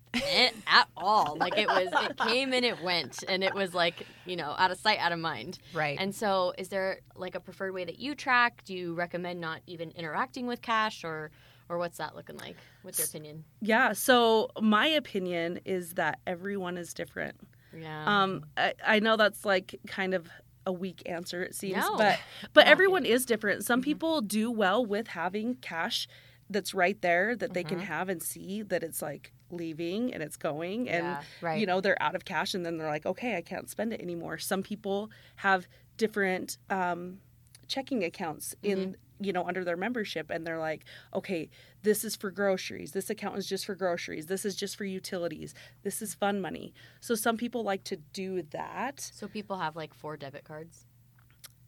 at 0.67 0.87
all. 0.97 1.35
Like 1.39 1.57
it 1.57 1.67
was, 1.67 1.89
it 2.09 2.17
came 2.17 2.53
and 2.53 2.65
it 2.65 2.81
went, 2.83 3.23
and 3.27 3.43
it 3.43 3.53
was 3.53 3.73
like 3.73 4.05
you 4.25 4.35
know 4.35 4.55
out 4.57 4.71
of 4.71 4.77
sight, 4.79 4.99
out 4.99 5.11
of 5.11 5.19
mind. 5.19 5.59
Right. 5.73 5.97
And 5.99 6.13
so, 6.13 6.53
is 6.57 6.69
there 6.69 6.99
like 7.15 7.35
a 7.35 7.39
preferred 7.39 7.73
way 7.73 7.85
that 7.85 7.99
you 7.99 8.15
track? 8.15 8.63
Do 8.65 8.73
you 8.73 8.93
recommend 8.93 9.39
not 9.41 9.61
even 9.67 9.91
interacting 9.91 10.47
with 10.47 10.61
cash, 10.61 11.03
or 11.03 11.31
or 11.69 11.77
what's 11.77 11.97
that 11.97 12.15
looking 12.15 12.37
like? 12.37 12.57
What's 12.81 12.97
your 12.97 13.07
opinion? 13.07 13.43
Yeah. 13.61 13.93
So 13.93 14.49
my 14.61 14.87
opinion 14.87 15.59
is 15.65 15.93
that 15.93 16.19
everyone 16.25 16.77
is 16.77 16.93
different. 16.93 17.35
Yeah. 17.77 18.03
Um, 18.23 18.45
I, 18.57 18.73
I 18.85 18.99
know 18.99 19.15
that's 19.17 19.45
like 19.45 19.79
kind 19.85 20.13
of 20.15 20.27
a 20.65 20.71
weak 20.73 21.03
answer 21.05 21.41
it 21.43 21.53
seems, 21.55 21.77
No. 21.77 21.97
but 21.97 22.19
but 22.53 22.65
everyone 22.67 23.05
is 23.05 23.25
different. 23.25 23.63
Some 23.65 23.81
Mhm. 23.81 23.85
people 23.85 24.21
do 24.21 24.49
well 24.51 24.83
with 24.85 25.09
having 25.09 25.55
cash 25.55 26.07
that's 26.49 26.73
right 26.73 26.99
there 27.01 27.35
that 27.35 27.53
they 27.53 27.63
can 27.63 27.79
Mhm. 27.79 27.83
have 27.83 28.09
and 28.09 28.21
see 28.23 28.61
that 28.63 28.83
it's 28.83 29.01
like 29.01 29.31
leaving 29.51 30.13
and 30.13 30.21
it's 30.23 30.37
going 30.37 30.89
and 30.89 31.05
yeah. 31.05 31.21
right. 31.41 31.59
you 31.59 31.65
know 31.65 31.81
they're 31.81 32.01
out 32.01 32.15
of 32.15 32.25
cash 32.25 32.53
and 32.53 32.65
then 32.65 32.77
they're 32.77 32.87
like 32.87 33.05
okay 33.05 33.35
i 33.35 33.41
can't 33.41 33.69
spend 33.69 33.93
it 33.93 34.01
anymore 34.01 34.37
some 34.37 34.61
people 34.63 35.09
have 35.37 35.67
different 35.97 36.57
um, 36.69 37.19
checking 37.67 38.03
accounts 38.03 38.55
in 38.63 38.95
you 39.19 39.33
know 39.33 39.43
under 39.45 39.63
their 39.65 39.75
membership 39.77 40.29
and 40.29 40.45
they're 40.47 40.59
like 40.59 40.85
okay 41.13 41.49
this 41.83 42.03
is 42.03 42.15
for 42.15 42.31
groceries 42.31 42.91
this 42.93 43.09
account 43.09 43.37
is 43.37 43.45
just 43.47 43.65
for 43.65 43.75
groceries 43.75 44.27
this 44.27 44.45
is 44.45 44.55
just 44.55 44.75
for 44.75 44.85
utilities 44.85 45.53
this 45.83 46.01
is 46.01 46.13
fun 46.13 46.39
money 46.39 46.73
so 46.99 47.13
some 47.15 47.35
people 47.37 47.63
like 47.63 47.83
to 47.83 47.97
do 48.13 48.41
that 48.51 48.99
So 49.13 49.27
people 49.27 49.57
have 49.57 49.75
like 49.75 49.93
four 49.93 50.15
debit 50.15 50.43
cards. 50.45 50.85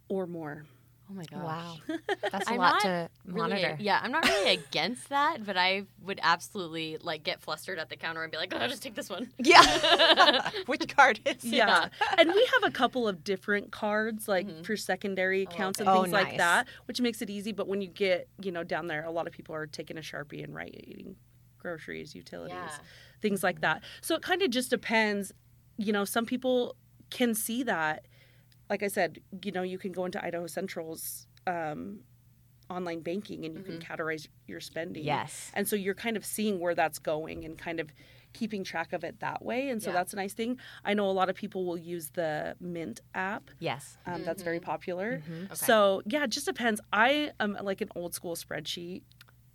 or 0.08 0.26
more 0.28 0.66
Oh 1.12 1.14
my 1.14 1.26
gosh. 1.26 1.42
Wow. 1.42 1.76
That's 2.32 2.48
a 2.48 2.54
I'm 2.54 2.58
lot 2.58 2.80
to 2.82 3.10
Really, 3.26 3.38
monitor. 3.50 3.76
yeah, 3.80 4.00
I'm 4.02 4.12
not 4.12 4.24
really 4.26 4.54
against 4.54 5.10
that, 5.10 5.46
but 5.46 5.58
I 5.58 5.84
would 6.04 6.20
absolutely 6.24 6.98
like 7.02 7.24
get 7.24 7.42
flustered 7.42 7.78
at 7.80 7.90
the 7.90 7.98
counter 7.98 8.24
and 8.24 8.32
be 8.32 8.38
like, 8.38 8.54
"Oh, 8.56 8.68
just 8.68 8.82
take 8.82 8.96
this 8.96 9.10
one." 9.10 9.30
Yeah. 9.38 10.50
Which 10.68 10.88
card 10.96 11.20
is 11.26 11.44
it? 11.44 11.48
yeah 11.48 11.90
and 12.18 12.32
we 12.34 12.48
have 12.54 12.64
a 12.64 12.72
couple 12.72 13.08
of 13.08 13.24
different 13.26 13.72
cards 13.72 14.28
like 14.28 14.48
Mhm. 14.48 14.66
for 14.66 14.78
secondary 14.78 15.46
Oh, 15.46 15.52
accounts 15.52 15.82
okay. 15.82 15.90
and 15.90 15.98
Oh, 15.98 16.04
things 16.04 16.14
like 16.14 16.38
that 16.38 16.68
which 16.86 17.02
makes 17.02 17.22
it 17.22 17.30
easy 17.30 17.52
but 17.52 17.68
when 17.68 17.82
you 17.82 17.88
get 17.90 18.28
you 18.42 18.52
know 18.52 18.64
down 18.64 18.88
there 18.88 19.04
a 19.04 19.12
lot 19.12 19.28
of 19.28 19.34
people 19.34 19.54
are 19.54 19.68
taking 19.68 19.98
a 19.98 20.02
sharpie 20.02 20.44
and 20.44 20.56
writing 20.56 21.16
groceries 21.60 22.16
utilities 22.16 22.56
Yeah. 22.56 22.78
things 23.22 23.44
like 23.44 23.62
that 23.62 23.84
so 24.02 24.16
it 24.16 24.22
kind 24.22 24.42
of 24.42 24.50
just 24.50 24.70
depends 24.70 25.32
you 25.78 25.92
know 25.92 26.06
some 26.06 26.26
people 26.26 26.76
can 27.10 27.34
see 27.36 27.64
that 27.64 28.06
like 28.72 28.82
i 28.84 28.88
said 28.88 29.20
you 29.44 29.52
know 29.52 29.62
you 29.74 29.78
can 29.78 29.92
go 29.92 30.04
into 30.06 30.20
idaho 30.24 30.48
central's 30.48 31.28
um, 31.46 32.00
online 32.70 33.02
banking 33.02 33.44
and 33.46 33.54
you 33.58 33.64
can 33.64 33.78
Mhm. 33.80 33.84
categorize 33.90 34.28
your 34.48 34.62
spending 34.62 35.04
Yes. 35.04 35.52
and 35.54 35.68
so 35.68 35.76
you're 35.76 35.94
kind 36.06 36.16
of 36.18 36.24
seeing 36.26 36.56
where 36.64 36.74
that's 36.82 37.00
going 37.00 37.44
and 37.46 37.58
kind 37.58 37.80
of 37.82 37.88
keeping 38.34 38.64
track 38.64 38.94
of 38.94 39.04
it 39.04 39.20
that 39.20 39.44
way. 39.44 39.68
And 39.72 39.84
so 39.84 39.90
Yeah. 39.90 39.96
that's 39.98 40.14
a 40.14 40.16
nice 40.16 40.34
thing. 40.34 40.58
I 40.86 40.94
know 40.94 41.10
a 41.10 41.12
lot 41.22 41.30
of 41.30 41.36
people 41.36 41.66
will 41.66 41.78
use 41.78 42.12
the 42.12 42.56
Mint 42.62 43.02
app. 43.14 43.52
Yes. 43.60 43.98
Um, 44.06 44.24
That's 44.24 44.42
very 44.42 44.62
popular. 44.62 45.18
Mm-hmm. 45.18 45.44
Okay. 45.48 45.56
So 45.56 46.02
yeah, 46.06 46.24
it 46.24 46.30
just 46.30 46.46
depends. 46.46 46.80
I 46.94 47.32
am 47.42 47.58
like 47.62 47.82
an 47.82 47.90
old 47.94 48.14
school 48.14 48.36
spreadsheet 48.38 49.02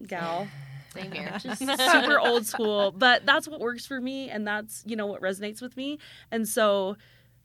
gal. 0.06 0.46
Same 0.92 1.11
here. 1.12 1.38
just 1.38 1.58
super 1.90 2.18
old 2.20 2.44
school 2.46 2.92
but 2.92 3.25
that's 3.25 3.49
what 3.49 3.61
works 3.61 3.87
for 3.87 3.99
me 3.99 4.28
and 4.28 4.46
that's 4.46 4.82
you 4.87 4.94
know 4.96 5.06
what 5.06 5.23
resonates 5.23 5.62
with 5.62 5.75
me 5.76 5.99
and 6.30 6.46
so 6.46 6.96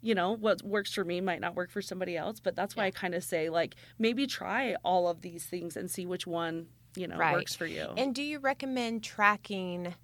you 0.01 0.15
know 0.15 0.31
what 0.34 0.62
works 0.63 0.93
for 0.93 1.03
me 1.05 1.22
might 1.22 1.39
not 1.41 1.55
work 1.55 1.70
for 1.72 1.81
somebody 1.81 2.17
else 2.17 2.39
but 2.39 2.55
that's 2.55 2.75
why 2.75 2.86
i 2.86 2.91
kind 2.91 3.15
of 3.15 3.24
say 3.24 3.50
like 3.50 3.75
maybe 4.00 4.27
try 4.27 4.75
all 4.84 5.08
of 5.08 5.22
these 5.22 5.46
things 5.46 5.77
and 5.77 5.89
see 5.91 6.05
which 6.05 6.25
one 6.27 6.67
you 6.96 7.08
know 7.08 7.17
Right. 7.17 7.34
works 7.34 7.55
for 7.55 7.65
you 7.67 7.98
And 7.98 8.15
do 8.15 8.24
you 8.24 8.39
recommend 8.39 9.03
tracking 9.03 9.96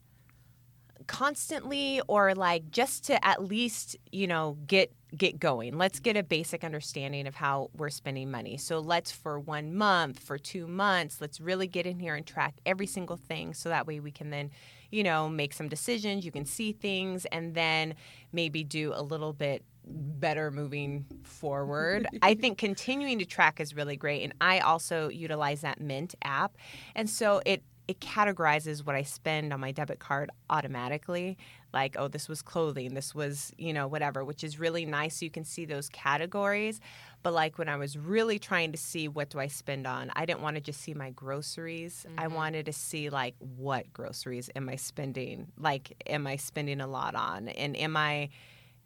constantly 1.08 2.02
or 2.08 2.34
like 2.36 2.70
just 2.72 3.06
to 3.06 3.26
at 3.26 3.44
least, 3.44 3.96
you 4.12 4.28
know, 4.28 4.58
get 4.68 4.92
get 5.16 5.40
going. 5.40 5.78
Let's 5.78 6.02
get 6.02 6.18
a 6.18 6.24
basic 6.24 6.66
understanding 6.66 7.28
of 7.28 7.36
how 7.36 7.70
we're 7.74 7.90
spending 7.90 8.30
money. 8.30 8.58
So 8.58 8.80
let's 8.80 9.10
for 9.10 9.40
1 9.40 9.74
month, 9.74 10.20
for 10.20 10.38
2 10.38 10.68
months, 10.68 11.22
let's 11.22 11.40
really 11.40 11.68
get 11.68 11.86
in 11.86 11.98
here 12.00 12.14
and 12.16 12.26
track 12.28 12.56
every 12.66 12.88
single 12.88 13.16
thing 13.16 13.54
so 13.54 13.70
that 13.70 13.88
way 13.88 14.02
we 14.02 14.12
can 14.12 14.32
then, 14.32 14.52
you 14.92 15.04
know, 15.04 15.30
make 15.30 15.54
some 15.54 15.70
decisions, 15.70 16.26
you 16.26 16.32
can 16.32 16.46
see 16.46 16.74
things 16.74 17.26
and 17.28 17.56
then 17.56 17.96
maybe 18.34 18.66
do 18.66 18.92
a 18.94 19.02
little 19.02 19.32
bit 19.32 19.64
better 19.90 20.52
moving 20.52 21.06
forward. 21.24 22.08
I 22.22 22.34
think 22.34 22.58
continuing 22.58 23.20
to 23.20 23.26
track 23.26 23.60
is 23.60 23.76
really 23.76 23.96
great 23.96 24.24
and 24.24 24.34
I 24.42 24.60
also 24.60 25.10
utilize 25.10 25.62
that 25.62 25.80
Mint 25.80 26.16
app. 26.24 26.58
And 26.96 27.10
so 27.10 27.42
it 27.46 27.64
it 27.88 28.02
categorizes 28.02 28.86
what 28.86 28.96
I 28.96 29.04
spend 29.04 29.54
on 29.54 29.62
my 29.62 29.72
debit 29.72 30.00
card 30.00 30.30
automatically. 30.50 31.38
Like, 31.74 31.96
oh, 31.98 32.08
this 32.08 32.28
was 32.28 32.42
clothing, 32.42 32.94
this 32.94 33.16
was, 33.16 33.54
you 33.58 33.72
know, 33.72 33.88
whatever, 33.88 34.26
which 34.26 34.44
is 34.44 34.60
really 34.60 34.86
nice. 34.86 35.18
So 35.18 35.26
you 35.26 35.32
can 35.32 35.46
see 35.46 35.66
those 35.66 35.90
categories. 35.90 36.82
But 37.24 37.34
like 37.34 37.58
when 37.58 37.70
I 37.70 37.78
was 37.78 37.98
really 37.98 38.40
trying 38.40 38.72
to 38.72 38.78
see 38.78 39.08
what 39.08 39.30
do 39.30 39.40
I 39.40 39.48
spend 39.48 39.88
on, 39.88 40.12
I 40.16 40.26
didn't 40.26 40.42
want 40.42 40.56
to 40.56 40.62
just 40.62 40.82
see 40.82 40.94
my 40.94 41.12
groceries. 41.12 42.06
I 42.18 42.26
mm-hmm. 42.26 42.36
wanted 42.36 42.66
to 42.66 42.74
see 42.74 43.10
like 43.10 43.36
what 43.40 43.92
groceries 43.94 44.50
am 44.56 44.70
I 44.70 44.76
spending? 44.76 45.48
Like, 45.58 46.02
am 46.08 46.28
I 46.28 46.36
spending 46.36 46.82
a 46.82 46.88
lot 46.88 47.16
on? 47.16 47.48
And 47.50 47.76
am 47.78 47.96
I 47.96 48.30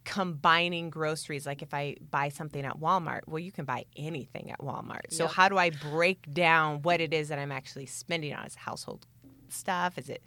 combining 0.03 0.89
groceries 0.89 1.46
like 1.46 1.62
if 1.62 1.74
i 1.74 1.96
buy 2.10 2.27
something 2.27 2.65
at 2.65 2.79
walmart 2.79 3.22
well 3.27 3.39
you 3.39 3.51
can 3.51 3.65
buy 3.65 3.86
anything 3.96 4.50
at 4.51 4.60
walmart. 4.60 5.05
So 5.10 5.25
Yep. 5.25 5.34
how 5.34 5.50
do 5.50 5.58
i 5.58 5.70
break 5.70 6.34
down 6.34 6.81
what 6.81 7.00
it 7.01 7.13
is 7.13 7.29
that 7.29 7.38
i'm 7.39 7.51
actually 7.51 7.86
spending 7.86 8.34
on? 8.34 8.46
Is 8.46 8.53
it 8.53 8.60
household 8.60 9.05
stuff? 9.50 9.98
Is 9.98 10.10
it 10.10 10.24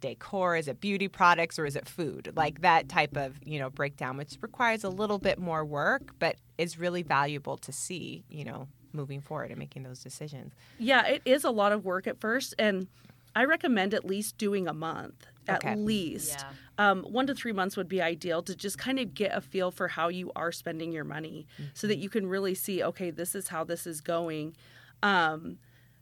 decor? 0.00 0.56
Is 0.56 0.68
it 0.68 0.80
beauty 0.80 1.08
products? 1.08 1.58
Or 1.58 1.64
is 1.64 1.76
it 1.76 1.88
food? 1.88 2.32
Like 2.36 2.60
that 2.60 2.88
type 2.88 3.16
of 3.16 3.38
you 3.44 3.58
know 3.58 3.70
breakdown 3.70 4.16
which 4.18 4.36
requires 4.42 4.84
a 4.84 4.90
little 4.90 5.18
bit 5.18 5.38
more 5.38 5.64
work 5.64 6.14
but 6.18 6.36
is 6.58 6.78
really 6.78 7.02
valuable 7.02 7.56
to 7.58 7.72
see 7.72 8.24
you 8.28 8.44
know 8.44 8.68
moving 8.92 9.20
forward 9.22 9.50
and 9.50 9.58
making 9.58 9.82
those 9.84 10.00
decisions. 10.00 10.52
Yeah 10.78 11.06
it 11.06 11.22
is 11.24 11.44
a 11.44 11.50
lot 11.50 11.72
of 11.72 11.84
work 11.84 12.06
at 12.06 12.20
first 12.20 12.54
and 12.58 12.88
i 13.34 13.44
recommend 13.44 13.94
at 13.94 14.04
least 14.04 14.36
doing 14.38 14.68
a 14.68 14.74
month 14.74 15.26
at 15.48 15.58
Okay. 15.64 15.76
least 15.76 16.44
Yeah. 16.78 16.90
um, 16.90 17.02
one 17.04 17.26
to 17.26 17.34
three 17.34 17.52
months 17.52 17.76
would 17.76 17.88
be 17.88 18.00
ideal 18.02 18.42
to 18.42 18.54
just 18.54 18.78
kind 18.78 18.98
of 18.98 19.14
get 19.14 19.36
a 19.36 19.40
feel 19.40 19.70
for 19.70 19.88
how 19.88 20.08
you 20.08 20.32
are 20.34 20.52
spending 20.52 20.92
your 20.92 21.04
money 21.04 21.46
so 21.74 21.86
that 21.86 21.98
you 21.98 22.08
can 22.08 22.26
really 22.26 22.54
see 22.54 22.82
okay 22.82 23.10
this 23.10 23.34
is 23.34 23.48
how 23.48 23.64
this 23.64 23.86
is 23.86 24.00
going 24.00 24.56
um, 25.02 25.58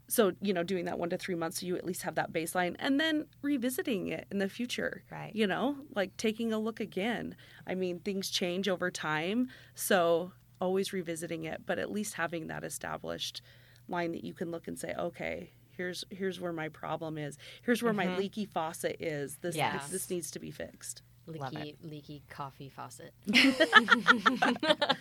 so 0.09 0.33
you 0.41 0.53
know 0.53 0.63
doing 0.63 0.85
that 0.85 0.99
one 0.99 1.11
to 1.11 1.17
three 1.17 1.35
months 1.35 1.61
so 1.61 1.67
you 1.67 1.77
at 1.77 1.85
least 1.85 2.03
have 2.03 2.15
that 2.17 2.33
baseline 2.33 2.77
and 2.79 3.01
then 3.01 3.27
revisiting 3.41 4.09
it 4.09 4.27
in 4.31 4.39
the 4.39 4.49
future 4.49 5.03
Right. 5.11 5.35
you 5.35 5.47
know 5.47 5.77
like 5.95 6.17
taking 6.17 6.53
a 6.53 6.59
look 6.59 6.81
again 6.81 7.37
i 7.67 7.75
mean 7.75 7.99
things 8.01 8.29
change 8.31 8.69
over 8.69 8.91
time 8.91 9.49
so 9.75 10.33
always 10.61 10.93
revisiting 10.93 11.45
it 11.45 11.63
but 11.67 11.79
at 11.79 11.91
least 11.91 12.15
having 12.15 12.49
that 12.49 12.65
established 12.65 13.43
line 13.89 14.13
that 14.13 14.25
you 14.25 14.35
can 14.35 14.51
look 14.51 14.69
and 14.69 14.79
say 14.79 14.93
okay 14.99 15.53
here's 15.83 16.05
here's 16.11 16.41
where 16.41 16.53
my 16.53 16.69
problem 16.69 17.19
is 17.19 17.37
here's 17.63 17.83
where 17.83 17.93
my 17.93 18.07
mm-hmm. 18.07 18.19
leaky 18.19 18.45
faucet 18.45 18.97
is 19.01 19.37
this 19.37 19.57
Yes. 19.57 19.91
this 19.91 20.11
needs 20.11 20.31
to 20.31 20.39
be 20.39 20.51
fixed 20.51 21.03
leaky 21.27 21.77
leaky 21.83 22.23
coffee 22.29 22.69
faucet. 22.69 23.15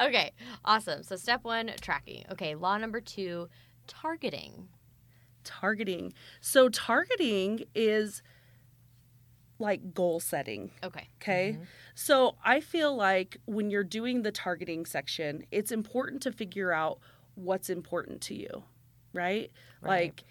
okay, 0.00 0.32
awesome. 0.64 1.02
So 1.02 1.14
step 1.16 1.44
one, 1.44 1.70
tracking. 1.80 2.24
Okay, 2.32 2.54
law 2.54 2.78
number 2.78 3.02
two, 3.02 3.48
targeting. 3.86 4.68
targeting 5.44 6.12
so 6.40 6.68
targeting 6.68 7.64
is 7.74 8.22
like 9.58 9.94
goal 9.94 10.20
setting 10.20 10.70
Okay. 10.84 11.08
Okay. 11.20 11.52
Mm-hmm. 11.52 11.62
So 11.94 12.36
I 12.44 12.60
feel 12.60 12.94
like 12.94 13.38
when 13.46 13.70
you're 13.70 13.84
doing 13.84 14.22
the 14.22 14.30
targeting 14.30 14.86
section, 14.86 15.44
it's 15.50 15.72
important 15.72 16.22
to 16.22 16.32
figure 16.32 16.72
out 16.72 17.00
what's 17.34 17.70
important 17.70 18.20
to 18.22 18.34
you, 18.34 18.64
right? 19.12 19.50
Right. 19.80 19.90
Like, 20.04 20.24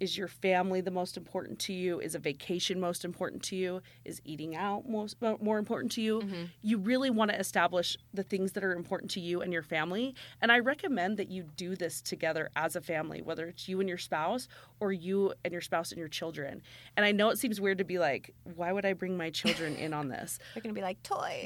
is 0.00 0.16
your 0.16 0.28
family 0.28 0.80
the 0.80 0.92
most 0.92 1.16
important 1.16 1.58
to 1.58 1.72
you? 1.72 1.98
Is 1.98 2.14
a 2.14 2.20
vacation 2.20 2.78
most 2.78 3.04
important 3.04 3.42
to 3.44 3.56
you? 3.56 3.82
Is 4.04 4.20
eating 4.24 4.54
out 4.54 4.88
most 4.88 5.16
uh, 5.20 5.34
more 5.40 5.58
important 5.58 5.90
to 5.92 6.00
you? 6.00 6.22
You 6.62 6.78
really 6.78 7.10
want 7.10 7.32
to 7.32 7.36
establish 7.36 7.98
the 8.14 8.22
things 8.22 8.52
that 8.52 8.62
are 8.62 8.74
important 8.74 9.10
to 9.12 9.20
you 9.20 9.42
and 9.42 9.52
your 9.52 9.64
family. 9.64 10.14
And 10.40 10.52
I 10.52 10.60
recommend 10.60 11.16
that 11.16 11.30
you 11.32 11.46
do 11.56 11.74
this 11.74 12.00
together 12.00 12.48
as 12.54 12.76
a 12.76 12.80
family, 12.80 13.22
whether 13.22 13.48
it's 13.48 13.68
you 13.68 13.80
and 13.80 13.88
your 13.88 13.98
spouse 13.98 14.46
or 14.78 14.92
you 14.92 15.34
and 15.44 15.50
your 15.50 15.60
spouse 15.62 15.90
and 15.90 15.98
your 15.98 16.06
children. 16.06 16.62
And 16.96 17.04
I 17.04 17.10
know 17.10 17.30
it 17.30 17.38
seems 17.38 17.60
weird 17.60 17.78
to 17.78 17.84
be 17.84 17.98
like, 17.98 18.32
why 18.54 18.70
would 18.70 18.84
I 18.86 18.92
bring 18.92 19.16
my 19.16 19.30
children 19.30 19.74
in 19.74 19.92
on 19.92 20.06
this? 20.10 20.38
they're 20.54 20.62
gonna 20.62 20.74
be 20.74 20.80
like 20.80 21.02
toys 21.02 21.44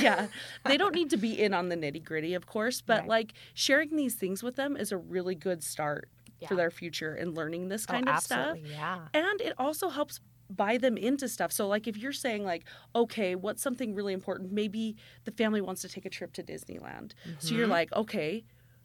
yeah. 0.00 0.28
They 0.64 0.78
don't 0.78 0.94
need 0.94 1.10
to 1.10 1.18
be 1.18 1.38
in 1.38 1.52
on 1.52 1.68
the 1.68 1.76
nitty 1.76 2.02
gritty, 2.02 2.32
of 2.32 2.46
course, 2.46 2.80
but 2.80 3.00
Right. 3.00 3.08
like 3.08 3.32
sharing 3.52 3.94
these 3.96 4.14
things 4.14 4.42
with 4.42 4.56
them 4.56 4.74
is 4.74 4.90
a 4.90 4.96
really 4.96 5.34
good 5.34 5.62
start 5.62 6.08
for 6.48 6.54
their 6.54 6.70
future 6.70 7.14
and 7.14 7.34
learning 7.34 7.68
this 7.68 7.86
kind 7.86 8.08
oh, 8.08 8.12
of 8.12 8.20
stuff. 8.20 8.58
yeah 8.64 9.06
And 9.14 9.40
it 9.40 9.54
also 9.58 9.88
helps 9.88 10.20
buy 10.48 10.78
them 10.78 10.96
into 10.96 11.28
stuff. 11.28 11.52
So 11.52 11.68
like 11.68 11.86
if 11.86 11.96
you're 11.96 12.12
saying 12.12 12.44
like, 12.44 12.64
okay, 12.94 13.34
what's 13.34 13.62
something 13.62 13.94
really 13.94 14.12
important? 14.12 14.52
Maybe 14.52 14.96
the 15.24 15.30
family 15.30 15.60
wants 15.60 15.82
to 15.82 15.88
take 15.88 16.04
a 16.04 16.10
trip 16.10 16.32
to 16.34 16.42
Disneyland. 16.42 17.12
So 17.38 17.54
you're 17.54 17.68
like, 17.68 17.92
okay, 17.92 18.44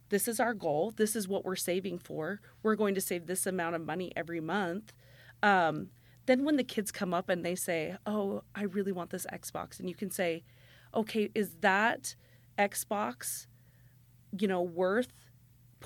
this 0.09 0.27
is 0.27 0.39
our 0.39 0.53
goal. 0.53 0.93
This 0.95 1.15
is 1.15 1.27
what 1.27 1.43
we're 1.43 1.55
saving 1.55 1.99
for. 1.99 2.39
We're 2.61 2.75
going 2.75 2.95
to 2.95 3.01
save 3.01 3.25
this 3.25 3.47
amount 3.47 3.75
of 3.75 3.81
money 3.81 4.11
every 4.15 4.39
month. 4.39 4.93
Um, 5.41 5.89
then 6.25 6.43
when 6.43 6.55
the 6.55 6.63
kids 6.63 6.91
come 6.91 7.13
up 7.13 7.29
and 7.29 7.45
they 7.45 7.55
say, 7.55 7.97
"Oh, 8.05 8.43
I 8.55 8.63
really 8.63 8.91
want 8.91 9.11
this 9.11 9.27
Xbox," 9.31 9.79
and 9.79 9.87
you 9.87 9.95
can 9.95 10.09
say, 10.09 10.43
"Okay, 10.93 11.29
is 11.35 11.57
that 11.61 12.15
Xbox, 12.57 13.47
you 14.39 14.47
know, 14.47 14.61
worth 14.61 15.13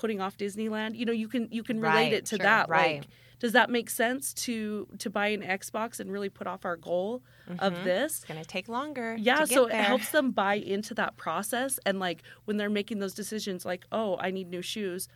putting 0.00 0.20
off 0.20 0.36
Disneyland?" 0.36 0.96
You 0.96 1.04
know, 1.06 1.12
you 1.12 1.28
can 1.28 1.48
you 1.52 1.62
can 1.62 1.78
relate 1.80 1.94
Right, 1.94 2.12
it 2.12 2.26
to 2.26 2.36
sure, 2.36 2.44
that. 2.46 2.68
right. 2.68 3.00
Like, 3.02 3.08
does 3.38 3.52
that 3.52 3.70
make 3.70 3.88
sense 3.90 4.34
to 4.46 4.86
to 4.98 5.08
buy 5.10 5.28
an 5.28 5.42
Xbox 5.42 6.00
and 6.00 6.10
really 6.12 6.28
put 6.28 6.46
off 6.46 6.64
our 6.64 6.76
goal 6.76 7.22
of 7.58 7.74
mm-hmm. 7.74 7.84
this? 7.84 8.16
it's 8.16 8.24
gonna 8.24 8.44
take 8.44 8.68
longer 8.68 9.16
Yeah, 9.18 9.44
to 9.44 9.46
get 9.46 9.54
so 9.54 9.66
it 9.66 9.74
helps 9.74 10.10
them 10.10 10.30
buy 10.32 10.54
into 10.54 10.94
that 10.94 11.16
process 11.16 11.78
and 11.86 11.98
like 12.00 12.22
when 12.46 12.56
they're 12.58 12.70
making 12.70 12.98
those 12.98 13.14
decisions 13.14 13.64
like, 13.64 13.84
"Oh, 13.92 14.16
I 14.18 14.30
need 14.30 14.48
new 14.50 14.62
shoes." 14.62 15.08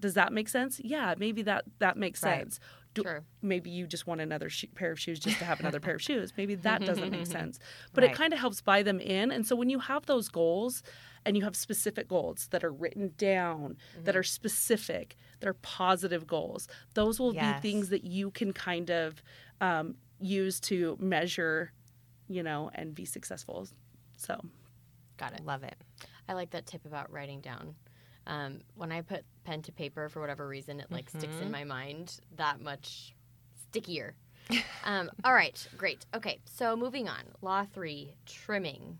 Does 0.00 0.14
that 0.14 0.32
make 0.32 0.48
sense? 0.48 0.80
Yeah, 0.82 1.14
maybe 1.18 1.42
that 1.42 1.64
that 1.80 1.96
makes 1.96 2.22
Right. 2.22 2.40
sense. 2.40 2.60
Do, 2.94 3.02
Sure. 3.02 3.24
Maybe 3.42 3.70
you 3.70 3.86
just 3.86 4.06
want 4.06 4.20
another 4.20 4.48
sh- 4.48 4.64
pair 4.74 4.90
of 4.90 4.98
shoes 4.98 5.18
just 5.20 5.38
to 5.38 5.44
have 5.44 5.60
another 5.60 5.78
pair 5.80 5.94
of 5.94 6.02
shoes. 6.02 6.32
Maybe 6.36 6.54
that 6.56 6.80
doesn't 6.84 7.10
make 7.10 7.26
sense. 7.38 7.58
But 7.92 8.02
it 8.04 8.14
kind 8.14 8.32
of 8.32 8.38
helps 8.38 8.60
buy 8.60 8.82
them 8.82 8.98
in. 9.00 9.30
And 9.30 9.46
so 9.46 9.54
when 9.54 9.68
you 9.70 9.78
have 9.78 10.06
those 10.06 10.28
goals 10.28 10.82
and 11.24 11.36
you 11.36 11.44
have 11.44 11.54
specific 11.54 12.08
goals 12.08 12.48
that 12.50 12.64
are 12.64 12.72
written 12.72 13.12
down, 13.18 13.76
that 14.04 14.10
Mm-hmm. 14.12 14.18
are 14.18 14.22
specific, 14.22 15.16
that 15.40 15.48
are 15.48 15.54
positive 15.54 16.26
goals, 16.26 16.66
those 16.94 17.20
will 17.20 17.34
Yes. 17.34 17.60
be 17.62 17.70
things 17.70 17.88
that 17.90 18.04
you 18.04 18.30
can 18.30 18.52
kind 18.52 18.90
of 18.90 19.22
um, 19.60 19.94
use 20.20 20.58
to 20.60 20.96
measure, 21.00 21.72
you 22.28 22.42
know, 22.42 22.70
and 22.74 22.94
be 22.94 23.04
successful. 23.04 23.68
So 24.16 24.40
Got 25.18 25.34
it. 25.34 25.44
love 25.44 25.62
it 25.62 25.76
I 26.28 26.32
like 26.34 26.50
that 26.50 26.66
tip 26.66 26.84
about 26.84 27.10
writing 27.12 27.40
down. 27.40 27.74
Um, 28.28 28.60
when 28.76 28.92
I 28.92 29.00
put 29.00 29.24
pen 29.44 29.62
to 29.62 29.72
paper 29.72 30.08
for 30.08 30.20
whatever 30.20 30.46
reason, 30.46 30.78
it 30.80 30.90
like 30.92 31.08
sticks 31.10 31.40
in 31.40 31.50
my 31.50 31.64
mind 31.64 32.20
that 32.36 32.60
much 32.60 33.14
stickier. 33.68 34.14
um, 34.84 35.10
all 35.24 35.34
right, 35.34 35.66
great. 35.76 36.04
Okay, 36.14 36.38
so 36.44 36.76
moving 36.76 37.08
on. 37.08 37.22
Law 37.42 37.64
three, 37.72 38.14
trimming. 38.26 38.98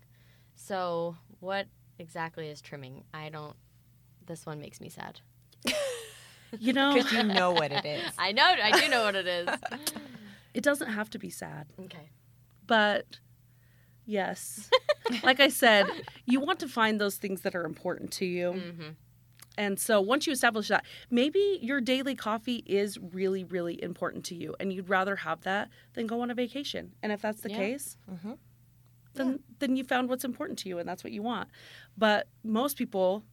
So 0.55 1.15
what 1.39 1.67
exactly 1.99 2.49
is 2.49 2.59
trimming? 2.59 3.03
I 3.13 3.29
don't. 3.29 3.55
This 4.25 4.45
one 4.45 4.59
makes 4.59 4.81
me 4.81 4.89
sad. 4.89 5.21
you 6.59 6.73
know, 6.73 6.93
because 6.95 7.11
you 7.11 7.23
know 7.23 7.51
what 7.51 7.71
it 7.71 7.85
is 7.85 8.11
I 8.17 8.31
know. 8.31 8.43
I 8.43 8.79
do 8.81 8.89
know 8.89 9.03
what 9.03 9.15
it 9.15 9.27
is. 9.27 9.47
it 10.55 10.63
doesn't 10.63 10.89
have 10.89 11.09
to 11.11 11.19
be 11.19 11.29
sad. 11.29 11.67
Okay. 11.85 12.09
but 12.65 13.19
yes 14.05 14.69
like 15.23 15.39
i 15.39 15.47
said 15.49 15.85
you 16.25 16.39
want 16.39 16.59
to 16.59 16.67
find 16.67 16.99
those 16.99 17.17
things 17.17 17.41
that 17.41 17.53
are 17.55 17.63
important 17.63 18.11
to 18.11 18.25
you 18.25 18.51
Mm-hmm. 18.53 18.89
And 19.59 19.77
so 19.77 19.99
once 19.99 20.25
you 20.25 20.31
establish 20.31 20.69
that, 20.69 20.85
maybe 21.11 21.59
your 21.61 21.81
daily 21.81 22.15
coffee 22.15 22.63
is 22.65 22.97
really, 22.97 23.43
really 23.43 23.81
important 23.83 24.23
to 24.25 24.35
you 24.35 24.55
and 24.59 24.71
you'd 24.71 24.87
rather 24.87 25.17
have 25.17 25.41
that 25.41 25.67
than 25.95 26.07
go 26.07 26.21
on 26.21 26.31
a 26.31 26.33
vacation. 26.33 26.93
And 27.03 27.11
if 27.11 27.21
that's 27.21 27.41
the 27.41 27.49
Yeah. 27.49 27.57
case, 27.57 27.97
Mhm. 28.09 28.37
then 29.15 29.39
then 29.59 29.75
you 29.75 29.83
found 29.83 30.07
what's 30.07 30.23
important 30.23 30.57
to 30.59 30.69
you 30.69 30.79
and 30.79 30.87
that's 30.87 31.03
what 31.03 31.11
you 31.11 31.21
want. 31.21 31.49
But 31.97 32.29
most 32.41 32.77
people 32.77 33.25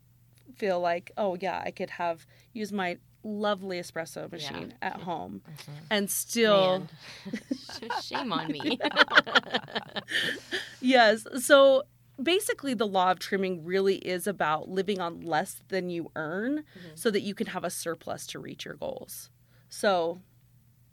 feel 0.56 0.80
like, 0.80 1.12
oh 1.16 1.37
yeah, 1.40 1.62
I 1.64 1.71
could 1.71 1.90
have 1.90 2.26
use 2.52 2.73
my 2.73 2.99
lovely 3.23 3.78
espresso 3.78 4.30
machine 4.30 4.75
at 4.83 4.97
home 5.02 5.42
and 5.90 6.11
still. 6.11 6.88
Shame 8.02 8.33
on 8.33 8.49
me. 8.49 8.78
Yes. 10.80 11.26
So 11.40 11.85
basically, 12.23 12.75
the 12.75 12.87
law 12.87 13.11
of 13.11 13.18
trimming 13.18 13.64
really 13.64 13.96
is 13.96 14.26
about 14.26 14.68
living 14.68 15.00
on 15.00 15.20
less 15.20 15.62
than 15.68 15.90
you 15.90 16.11
earn 16.16 16.58
Mm-hmm. 16.58 16.94
so 16.94 17.11
that 17.11 17.20
you 17.23 17.35
can 17.35 17.49
have 17.49 17.64
a 17.64 17.70
surplus 17.70 18.26
to 18.28 18.38
reach 18.38 18.64
your 18.64 18.75
goals. 18.75 19.30
So, 19.68 20.20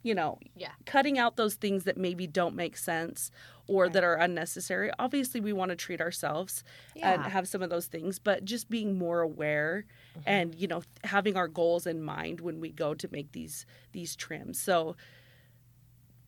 you 0.01 0.13
know, 0.13 0.39
Yeah. 0.56 0.72
cutting 0.86 1.18
out 1.18 1.36
those 1.38 1.56
things 1.56 1.86
that 1.86 1.96
maybe 1.98 2.27
don't 2.27 2.56
make 2.56 2.75
sense 2.75 3.32
or 3.68 3.84
Right. 3.84 3.94
that 3.94 4.03
are 4.03 4.15
unnecessary. 4.15 4.92
Obviously, 5.00 5.39
we 5.39 5.53
want 5.53 5.70
to 5.70 5.75
treat 5.77 6.01
ourselves 6.01 6.63
and 7.01 7.24
have 7.24 7.48
some 7.48 7.62
of 7.62 7.70
those 7.70 7.88
things, 7.88 8.20
but 8.20 8.44
just 8.44 8.70
being 8.70 8.98
more 8.98 9.22
aware 9.22 9.86
Mm-hmm. 10.18 10.22
and, 10.25 10.56
you 10.56 10.68
know, 10.68 10.84
having 11.06 11.38
our 11.38 11.48
goals 11.48 11.88
in 11.88 12.01
mind 12.03 12.42
when 12.42 12.60
we 12.60 12.70
go 12.72 12.94
to 12.94 13.08
make 13.12 13.32
these 13.32 13.65
these 13.94 14.15
trims. 14.15 14.60
So, 14.60 14.96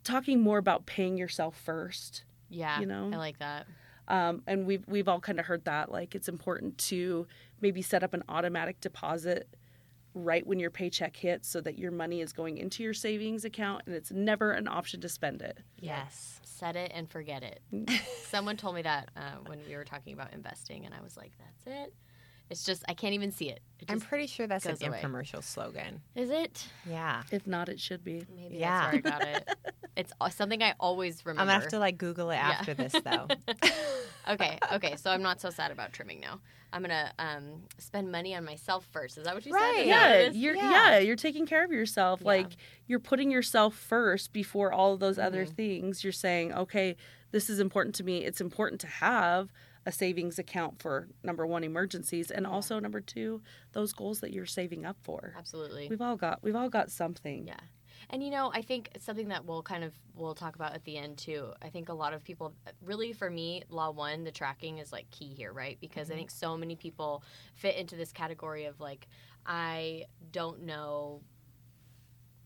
talking 0.03 0.39
more 0.41 0.57
about 0.57 0.85
paying 0.85 1.17
yourself 1.17 1.55
first 1.57 2.23
Yeah. 2.49 2.79
You 2.79 2.85
know? 2.85 3.09
I 3.11 3.17
like 3.17 3.39
that. 3.39 3.67
Um, 4.07 4.41
and 4.47 4.65
we've 4.65 4.83
we've 4.87 5.07
all 5.07 5.19
kind 5.19 5.39
of 5.39 5.45
heard 5.45 5.65
that 5.65 5.91
like 5.91 6.15
it's 6.15 6.27
important 6.27 6.77
to 6.77 7.27
maybe 7.61 7.81
set 7.81 8.03
up 8.03 8.13
an 8.13 8.23
automatic 8.29 8.79
deposit 8.81 9.47
right 10.13 10.47
when 10.47 10.59
your 10.59 10.71
paycheck 10.71 11.15
hits 11.17 11.47
so 11.47 11.59
that 11.59 11.77
your 11.77 11.91
money 11.91 12.21
is 12.21 12.31
going 12.31 12.57
into 12.57 12.81
your 12.83 12.93
savings 12.93 13.43
account 13.43 13.81
and 13.85 13.93
it's 13.93 14.11
never 14.11 14.51
an 14.51 14.67
option 14.67 15.01
to 15.01 15.09
spend 15.09 15.41
it 15.41 15.59
Yes. 15.85 16.39
Set 16.43 16.75
it 16.75 16.91
and 16.95 17.09
forget 17.09 17.43
it. 17.43 17.61
Someone 18.29 18.57
told 18.57 18.75
me 18.75 18.81
that 18.83 19.11
uh, 19.17 19.35
when 19.45 19.59
we 19.67 19.75
were 19.75 19.83
talking 19.83 20.13
about 20.13 20.33
investing, 20.33 20.85
and 20.85 20.95
I 20.95 21.01
was 21.01 21.17
like, 21.17 21.33
"That's 21.37 21.67
it." 21.67 21.93
It's 22.49 22.63
just 22.63 22.83
I 22.87 22.93
can't 22.93 23.13
even 23.13 23.31
see 23.31 23.49
it. 23.49 23.59
it 23.79 23.89
I'm 23.91 23.99
pretty 23.99 24.27
sure 24.27 24.45
that's 24.47 24.65
an 24.65 24.73
goes 24.73 24.87
away. 24.87 25.01
infomercial 25.03 25.43
slogan. 25.43 26.01
is 26.15 26.29
it? 26.29 26.67
Yeah. 26.87 27.23
if 27.31 27.47
not 27.47 27.69
it 27.69 27.79
should 27.79 28.03
be 28.03 28.25
Maybe 28.35 28.57
Yeah. 28.57 28.91
that's 28.91 29.03
where 29.03 29.13
I 29.13 29.17
got 29.19 29.27
it. 29.27 29.49
It's 29.97 30.11
uh, 30.19 30.27
something 30.27 30.61
I 30.61 30.73
always 30.77 31.25
remember. 31.25 31.41
I'm 31.43 31.47
gonna 31.47 31.61
have 31.61 31.69
to 31.69 31.79
like 31.79 31.97
Google 31.97 32.29
it 32.31 32.35
Yeah. 32.35 32.49
after 32.59 32.73
this 32.73 32.91
though. 32.91 33.27
okay, 34.29 34.59
okay. 34.73 34.95
So 34.97 35.09
I'm 35.09 35.21
not 35.21 35.39
so 35.39 35.49
sad 35.49 35.71
about 35.71 35.93
trimming 35.93 36.19
now. 36.19 36.41
I'm 36.73 36.81
gonna 36.81 37.13
um, 37.17 37.63
spend 37.77 38.11
money 38.11 38.35
on 38.35 38.43
myself 38.43 38.85
first. 38.91 39.17
Is 39.17 39.23
that 39.23 39.33
what 39.33 39.45
you 39.45 39.53
said? 39.53 39.57
Right. 39.57 39.77
Is 39.79 39.87
that 39.87 40.01
what 40.01 40.09
yeah 40.09 40.13
it 40.15 40.29
is? 40.31 40.37
you're 40.37 40.55
Yeah. 40.55 40.71
yeah. 40.71 40.97
you're 40.99 41.15
taking 41.15 41.45
care 41.45 41.63
of 41.63 41.71
yourself 41.71 42.19
Yeah. 42.21 42.27
like 42.27 42.57
you're 42.87 42.99
putting 42.99 43.31
yourself 43.31 43.73
first 43.75 44.33
before 44.33 44.73
all 44.73 44.93
of 44.93 44.99
those 44.99 45.17
other 45.17 45.45
Mhm. 45.45 45.55
things 45.55 46.03
you're 46.03 46.11
saying 46.13 46.53
okay 46.53 46.97
this 47.31 47.49
is 47.49 47.59
important 47.61 47.95
to 47.95 48.03
me 48.03 48.25
it's 48.25 48.41
important 48.41 48.81
to 48.81 48.87
have 48.87 49.49
a 49.85 49.91
savings 49.91 50.39
account 50.39 50.79
for 50.81 51.07
number 51.23 51.45
one 51.45 51.63
emergencies 51.63 52.31
and 52.31 52.45
Yeah. 52.45 52.51
also 52.51 52.79
number 52.79 53.01
two 53.01 53.41
those 53.73 53.93
goals 53.93 54.19
that 54.21 54.31
you're 54.33 54.45
saving 54.45 54.85
up 54.85 54.97
for 55.03 55.33
Absolutely. 55.37 55.87
we've 55.89 56.01
all 56.01 56.15
got 56.15 56.41
we've 56.43 56.55
all 56.55 56.69
got 56.69 56.91
something 56.91 57.47
Yeah. 57.47 57.59
And 58.09 58.23
you 58.23 58.29
know, 58.29 58.51
I 58.53 58.61
think 58.61 58.89
something 58.99 59.29
that 59.29 59.45
we'll 59.45 59.63
kind 59.63 59.83
of 59.83 59.93
we'll 60.15 60.35
talk 60.35 60.55
about 60.55 60.73
at 60.73 60.83
the 60.83 60.97
end 60.97 61.17
too. 61.17 61.53
I 61.61 61.69
think 61.69 61.89
a 61.89 61.93
lot 61.93 62.13
of 62.13 62.23
people 62.23 62.53
really 62.83 63.13
for 63.13 63.29
me, 63.29 63.63
law 63.69 63.91
1, 63.91 64.23
the 64.23 64.31
tracking 64.31 64.77
is 64.77 64.91
like 64.91 65.09
key 65.11 65.33
here, 65.33 65.51
right? 65.51 65.77
Because 65.79 66.09
I 66.09 66.13
mm-hmm. 66.13 66.19
think 66.19 66.31
so 66.31 66.57
many 66.57 66.75
people 66.75 67.23
fit 67.55 67.75
into 67.75 67.95
this 67.95 68.11
category 68.11 68.65
of 68.65 68.79
like 68.79 69.07
I 69.45 70.05
don't 70.31 70.63
know 70.63 71.21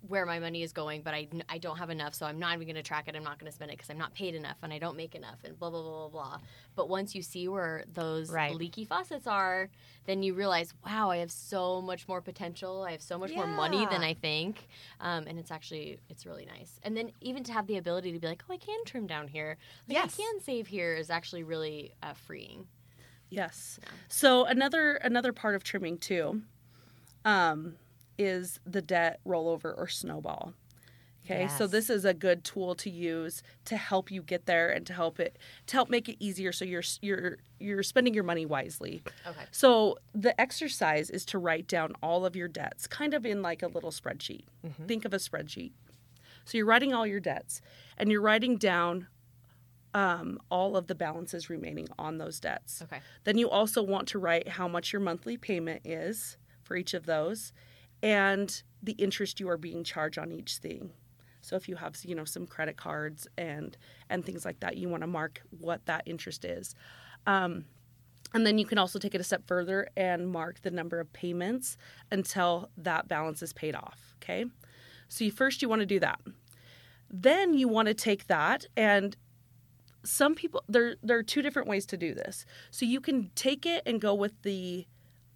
where 0.08 0.26
my 0.26 0.40
money 0.40 0.64
is 0.64 0.72
going, 0.72 1.02
but 1.02 1.14
I, 1.14 1.28
I 1.50 1.58
don't 1.58 1.78
have 1.78 1.90
enough, 1.90 2.14
so 2.16 2.26
I'm 2.26 2.40
not 2.40 2.54
even 2.56 2.66
going 2.66 2.76
to 2.76 2.82
track 2.84 3.08
it. 3.08 3.16
I'm 3.16 3.24
not 3.24 3.38
going 3.38 3.52
to 3.52 3.56
spend 3.56 3.70
it 3.72 3.78
because 3.78 3.90
I'm 3.90 3.98
not 3.98 4.14
paid 4.14 4.34
enough 4.34 4.58
and 4.64 4.72
I 4.72 4.80
don't 4.80 4.96
make 4.96 5.14
enough 5.14 5.40
and 5.44 5.60
blah, 5.60 5.70
blah, 5.70 5.82
blah, 5.82 6.08
blah, 6.08 6.10
blah. 6.10 6.38
But 6.76 6.88
once 6.88 7.14
you 7.14 7.22
see 7.22 7.48
where 7.48 7.84
those 7.94 8.32
Right. 8.32 8.56
leaky 8.56 8.86
faucets 8.86 9.28
are, 9.28 9.70
then 10.06 10.24
you 10.24 10.34
realize, 10.34 10.74
wow, 10.86 11.10
I 11.10 11.18
have 11.18 11.32
so 11.32 11.82
much 11.82 12.08
more 12.08 12.22
potential. 12.22 12.84
I 12.88 12.92
have 12.94 13.02
so 13.02 13.18
much 13.18 13.34
more 13.36 13.46
money 13.48 13.86
than 13.88 14.02
I 14.02 14.14
think. 14.14 14.68
Um, 15.02 15.26
and 15.28 15.38
it's 15.38 15.52
actually, 15.52 16.00
it's 16.10 16.26
really 16.26 16.46
nice. 16.46 16.80
And 16.84 16.96
then 16.96 17.12
even 17.20 17.44
to 17.44 17.52
have 17.54 17.68
the 17.68 17.78
ability 17.78 18.14
to 18.14 18.20
be 18.20 18.28
like, 18.28 18.42
oh, 18.50 18.54
I 18.54 18.58
can 18.58 18.84
trim 18.86 19.06
down 19.06 19.28
here. 19.28 19.58
Like, 19.88 19.98
Yes. 19.98 20.18
I 20.18 20.24
can 20.24 20.40
save 20.42 20.68
here 20.68 20.96
is 20.96 21.10
actually 21.10 21.44
really 21.44 21.92
uh, 22.02 22.14
freeing. 22.14 22.68
Yes. 23.30 23.80
Yeah. 23.84 23.90
So 24.08 24.46
another 24.46 24.96
another 24.96 25.34
part 25.34 25.54
of 25.56 25.64
trimming 25.64 26.00
too, 26.00 26.42
um, 27.26 27.76
is 28.20 28.60
the 28.66 28.82
debt 28.82 29.20
rollover 29.26 29.74
or 29.76 29.88
snowball. 29.88 30.54
Okay, 31.26 31.48
so 31.48 31.68
this 31.68 31.92
is 31.92 32.06
a 32.06 32.14
good 32.14 32.44
tool 32.44 32.74
to 32.76 32.90
use 32.90 33.44
to 33.66 33.78
help 33.78 34.10
you 34.10 34.24
get 34.24 34.48
there 34.48 34.72
and 34.72 34.86
to 34.88 34.94
help 34.94 35.20
it 35.20 35.38
to 35.68 35.76
help 35.76 35.88
make 35.88 36.10
it 36.10 36.16
easier 36.20 36.52
so 36.52 36.66
you're 36.66 36.82
you're 37.02 37.38
you're 37.60 37.84
spending 37.84 38.16
your 38.16 38.24
money 38.24 38.48
wisely. 38.48 39.04
Okay. 39.28 39.46
So 39.52 39.98
the 40.16 40.40
exercise 40.42 41.12
is 41.12 41.26
to 41.26 41.38
write 41.38 41.68
down 41.68 41.94
all 42.02 42.26
of 42.26 42.36
your 42.36 42.48
debts, 42.48 42.88
kind 42.88 43.14
of 43.14 43.28
in 43.28 43.44
like 43.44 43.62
a 43.62 43.68
little 43.68 43.92
spreadsheet. 43.92 44.46
Think 44.88 45.06
of 45.06 45.14
a 45.14 45.18
spreadsheet. 45.18 45.74
So 46.46 46.58
you're 46.58 46.66
writing 46.66 46.94
all 46.94 47.06
your 47.06 47.20
debts, 47.20 47.62
and 47.96 48.12
you're 48.12 48.22
writing 48.22 48.58
down 48.58 49.08
um, 49.94 50.40
all 50.50 50.76
of 50.76 50.88
the 50.88 50.96
balances 50.96 51.50
remaining 51.50 51.88
on 52.00 52.18
those 52.18 52.40
debts. 52.40 52.82
Okay. 52.82 53.02
Then 53.24 53.38
you 53.38 53.50
also 53.50 53.84
want 53.84 54.08
to 54.10 54.20
write 54.20 54.48
how 54.48 54.68
much 54.68 54.94
your 54.94 55.02
monthly 55.02 55.38
payment 55.38 55.82
is 55.86 56.38
for 56.64 56.76
each 56.76 56.94
of 56.94 57.06
those, 57.06 57.54
and 58.02 58.64
the 58.82 58.94
interest 58.94 59.40
you 59.40 59.50
are 59.50 59.58
being 59.58 59.84
charged 59.84 60.18
on 60.18 60.32
each 60.32 60.58
thing. 60.58 60.92
So 61.42 61.56
if 61.56 61.70
you 61.70 61.76
have 61.76 61.98
you 62.04 62.16
know 62.16 62.26
some 62.26 62.46
credit 62.46 62.78
cards 62.78 63.28
and 63.38 63.78
and 64.10 64.26
things 64.26 64.46
like 64.46 64.60
that, 64.62 64.78
you 64.78 64.90
want 64.90 65.02
to 65.02 65.08
mark 65.08 65.42
what 65.60 65.86
that 65.86 66.04
interest 66.06 66.46
is. 66.46 66.76
Um, 67.26 67.66
and 68.34 68.46
then 68.46 68.58
you 68.58 68.66
can 68.66 68.78
also 68.78 69.00
take 69.00 69.16
it 69.16 69.22
a 69.22 69.24
step 69.24 69.48
further 69.48 69.88
and 69.98 70.30
mark 70.30 70.62
the 70.62 70.72
number 70.72 71.00
of 71.00 71.12
payments 71.14 71.78
until 72.12 72.70
that 72.78 73.08
balance 73.08 73.42
is 73.42 73.54
paid 73.54 73.76
off. 73.76 74.16
Okay. 74.22 74.46
So 75.08 75.26
you, 75.26 75.32
first 75.32 75.62
you 75.62 75.70
want 75.70 75.80
to 75.80 75.88
do 75.88 76.00
that. 76.00 76.20
Then 77.10 77.56
you 77.56 77.68
want 77.68 77.88
to 77.88 77.94
take 77.94 78.28
that 78.28 78.68
and 78.78 79.18
some 80.04 80.36
people 80.36 80.64
there 80.70 80.96
there 81.04 81.18
are 81.18 81.24
two 81.24 81.42
different 81.42 81.68
ways 81.68 81.86
to 81.88 81.98
do 81.98 82.14
this. 82.14 82.46
So 82.72 82.86
you 82.86 83.02
can 83.02 83.32
take 83.36 83.66
it 83.66 83.84
and 83.86 84.00
go 84.00 84.14
with 84.14 84.34
the 84.44 84.88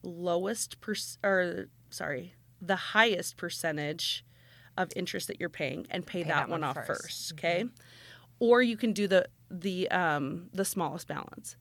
lowest 0.03 0.79
per, 0.79 0.93
or 1.23 1.67
sorry, 1.89 2.35
the 2.65 2.75
highest 2.75 3.37
percentage 3.37 4.23
of 4.77 4.89
interest 4.95 5.27
that 5.27 5.39
you're 5.39 5.49
paying 5.49 5.85
and 5.89 6.05
pay, 6.05 6.23
Pay 6.23 6.29
that, 6.29 6.47
that 6.47 6.49
one, 6.49 6.63
off 6.63 6.75
first. 6.75 6.87
first, 6.87 7.33
okay? 7.33 7.65
Or 8.39 8.61
you 8.61 8.77
can 8.77 8.93
do 8.93 9.07
the 9.07 9.27
the 9.49 9.89
um 9.91 10.49
the 10.53 10.65
smallest 10.65 11.07
balance. 11.07 11.55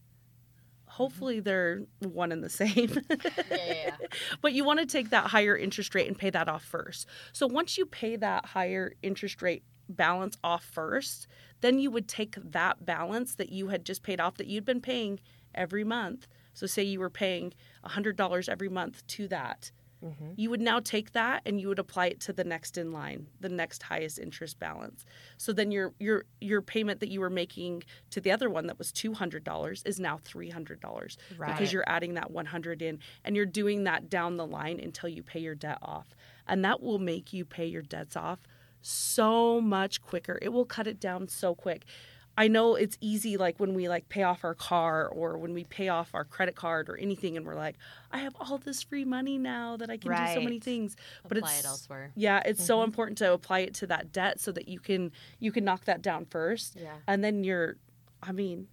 Hopefully 0.86 1.40
they're 1.40 1.82
one 2.00 2.32
and 2.32 2.42
the 2.44 2.50
same. 2.50 3.00
Yeah, 3.10 3.26
yeah, 3.50 3.94
yeah. 4.00 4.06
but 4.42 4.52
you 4.52 4.64
want 4.64 4.80
to 4.80 4.86
take 4.86 5.10
that 5.10 5.26
higher 5.26 5.56
interest 5.56 5.94
rate 5.94 6.06
and 6.06 6.18
pay 6.18 6.30
that 6.30 6.48
off 6.48 6.64
first. 6.64 7.06
So 7.32 7.46
once 7.46 7.78
you 7.78 7.86
pay 7.86 8.16
that 8.16 8.46
higher 8.46 8.92
interest 9.02 9.40
rate 9.42 9.62
balance 9.88 10.36
off 10.44 10.64
first, 10.64 11.26
then 11.60 11.78
you 11.78 11.90
would 11.90 12.08
take 12.08 12.36
that 12.52 12.84
balance 12.84 13.34
that 13.36 13.50
you 13.50 13.68
had 13.68 13.84
just 13.84 14.02
paid 14.02 14.20
off 14.20 14.36
that 14.36 14.46
you'd 14.46 14.64
been 14.64 14.80
paying 14.80 15.20
every 15.54 15.84
month. 15.84 16.26
So 16.54 16.66
say 16.66 16.82
you 16.82 17.00
were 17.00 17.10
paying 17.10 17.52
$100 17.86 18.48
every 18.48 18.68
month 18.68 19.06
to 19.08 19.28
that. 19.28 19.70
Mm-hmm. 20.02 20.32
You 20.36 20.50
would 20.50 20.60
now 20.60 20.80
take 20.80 21.12
that 21.12 21.42
and 21.46 21.60
you 21.60 21.68
would 21.68 21.78
apply 21.78 22.06
it 22.06 22.20
to 22.20 22.32
the 22.32 22.44
next 22.44 22.76
in 22.76 22.92
line, 22.92 23.28
the 23.40 23.48
next 23.48 23.82
highest 23.84 24.18
interest 24.18 24.58
balance. 24.58 25.04
So 25.38 25.52
then 25.52 25.70
your 25.70 25.92
your 26.00 26.24
your 26.40 26.60
payment 26.60 27.00
that 27.00 27.08
you 27.08 27.20
were 27.20 27.30
making 27.30 27.84
to 28.10 28.20
the 28.20 28.30
other 28.32 28.50
one 28.50 28.66
that 28.66 28.78
was 28.78 28.92
$200 28.92 29.86
is 29.86 30.00
now 30.00 30.18
$300 30.24 31.16
Right. 31.38 31.52
because 31.52 31.72
you're 31.72 31.84
adding 31.86 32.14
that 32.14 32.30
100 32.30 32.82
in 32.82 32.98
and 33.24 33.36
you're 33.36 33.46
doing 33.46 33.84
that 33.84 34.08
down 34.10 34.36
the 34.36 34.46
line 34.46 34.80
until 34.80 35.08
you 35.08 35.22
pay 35.22 35.40
your 35.40 35.54
debt 35.54 35.78
off. 35.82 36.08
And 36.46 36.64
that 36.64 36.82
will 36.82 36.98
make 36.98 37.32
you 37.32 37.44
pay 37.44 37.66
your 37.66 37.82
debts 37.82 38.16
off 38.16 38.40
so 38.80 39.60
much 39.60 40.02
quicker. 40.02 40.38
It 40.42 40.48
will 40.48 40.64
cut 40.64 40.86
it 40.86 40.98
down 40.98 41.28
so 41.28 41.54
quick. 41.54 41.84
I 42.36 42.48
know 42.48 42.76
it's 42.76 42.96
easy 43.00 43.36
like 43.36 43.60
when 43.60 43.74
we 43.74 43.88
like 43.88 44.08
pay 44.08 44.22
off 44.22 44.42
our 44.42 44.54
car 44.54 45.06
or 45.06 45.36
when 45.36 45.52
we 45.52 45.64
pay 45.64 45.88
off 45.88 46.14
our 46.14 46.24
credit 46.24 46.54
card 46.54 46.88
or 46.88 46.96
anything 46.96 47.36
and 47.36 47.44
we're 47.44 47.54
like, 47.54 47.76
I 48.10 48.18
have 48.18 48.34
all 48.40 48.56
this 48.56 48.82
free 48.82 49.04
money 49.04 49.36
now 49.36 49.76
that 49.76 49.90
I 49.90 49.98
can 49.98 50.10
do 50.12 50.34
so 50.34 50.40
many 50.40 50.58
things. 50.58 50.96
But 51.28 51.38
Apply 51.38 51.50
it's 51.50 51.60
it 51.60 51.66
elsewhere. 51.66 52.10
yeah, 52.14 52.42
it's 52.44 52.64
so 52.64 52.76
mm-hmm. 52.76 52.84
important 52.84 53.18
to 53.18 53.32
apply 53.32 53.60
it 53.60 53.74
to 53.74 53.86
that 53.88 54.12
debt 54.12 54.40
so 54.40 54.50
that 54.52 54.66
you 54.66 54.80
can 54.80 55.12
you 55.40 55.52
can 55.52 55.64
knock 55.64 55.84
that 55.84 56.00
down 56.00 56.24
first. 56.24 56.76
Yeah. 56.80 56.94
And 57.06 57.22
then 57.22 57.44
you're 57.44 57.76
I 58.22 58.32
mean, 58.32 58.68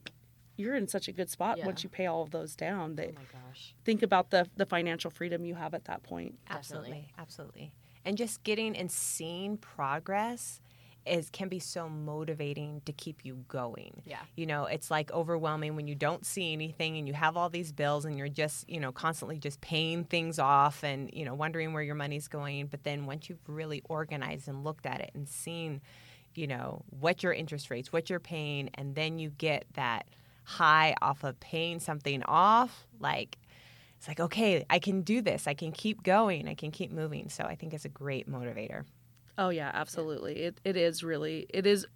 you're 0.56 0.76
in 0.76 0.88
such 0.88 1.08
a 1.08 1.12
good 1.12 1.30
spot 1.30 1.58
Yeah. 1.58 1.66
once 1.66 1.84
you 1.84 1.90
pay 1.90 2.06
all 2.06 2.22
of 2.22 2.32
those 2.32 2.56
down 2.56 2.92
Oh 2.92 2.96
that 2.96 3.16
my 3.16 3.22
gosh. 3.32 3.76
think 3.84 4.04
about 4.04 4.30
the 4.30 4.48
the 4.56 4.66
financial 4.66 5.12
freedom 5.12 5.44
you 5.44 5.56
have 5.56 5.74
at 5.74 5.84
that 5.86 6.02
point. 6.04 6.40
Absolutely, 6.50 7.12
absolutely. 7.18 7.74
And 8.06 8.18
just 8.18 8.44
getting 8.44 8.78
and 8.78 8.90
seeing 8.90 9.58
progress 9.58 10.62
is 11.06 11.30
can 11.30 11.48
be 11.48 11.60
so 11.60 11.90
motivating 11.90 12.82
to 12.86 12.94
keep 12.94 13.24
you 13.24 13.44
going. 13.48 14.02
Yeah. 14.06 14.20
You 14.36 14.46
know, 14.46 14.66
it's 14.66 14.92
like 14.92 15.12
overwhelming 15.12 15.76
when 15.76 15.88
you 15.88 15.96
don't 15.96 16.26
see 16.26 16.54
anything 16.54 16.98
and 16.98 17.08
you 17.08 17.14
have 17.14 17.38
all 17.38 17.50
these 17.50 17.72
bills 17.72 18.06
and 18.06 18.18
you're 18.18 18.30
just, 18.30 18.70
you 18.70 18.80
know, 18.80 18.92
constantly 18.92 19.38
just 19.38 19.62
paying 19.62 20.04
things 20.04 20.40
off 20.40 20.84
and, 20.84 21.10
you 21.14 21.26
know, 21.26 21.34
wondering 21.34 21.74
where 21.74 21.84
your 21.84 21.96
money's 21.96 22.28
going. 22.28 22.68
But 22.68 22.84
then 22.84 23.06
once 23.06 23.30
you've 23.30 23.48
really 23.48 23.82
organized 23.90 24.48
and 24.48 24.64
looked 24.64 24.86
at 24.86 25.02
it 25.02 25.12
and 25.14 25.28
seen, 25.28 25.82
you 26.36 26.48
know, 26.48 26.84
what 26.90 27.24
your 27.24 27.34
interest 27.34 27.70
rates, 27.70 27.92
what 27.92 28.10
you're 28.10 28.20
paying, 28.20 28.70
and 28.76 28.96
then 28.96 29.20
you 29.20 29.30
get 29.30 29.66
that 29.74 30.06
high 30.44 30.96
off 31.02 31.24
of 31.24 31.40
paying 31.40 31.80
something 31.80 32.24
off, 32.24 32.86
like 33.00 33.38
it's 33.98 34.08
like, 34.08 34.20
okay, 34.20 34.66
I 34.70 34.80
can 34.80 35.02
do 35.02 35.22
this. 35.22 35.46
I 35.46 35.54
can 35.54 35.74
keep 35.74 36.04
going. 36.04 36.48
I 36.48 36.56
can 36.56 36.72
keep 36.72 36.92
moving. 36.92 37.28
So 37.30 37.44
I 37.44 37.56
think 37.56 37.74
it's 37.74 37.86
a 37.86 37.90
great 37.90 38.30
motivator. 38.30 38.86
Oh 39.40 39.50
yeah, 39.50 39.72
absolutely. 39.74 40.42
It 40.44 40.60
it 40.64 40.76
is 40.78 41.02
really 41.04 41.48
it 41.50 41.66
is 41.66 41.88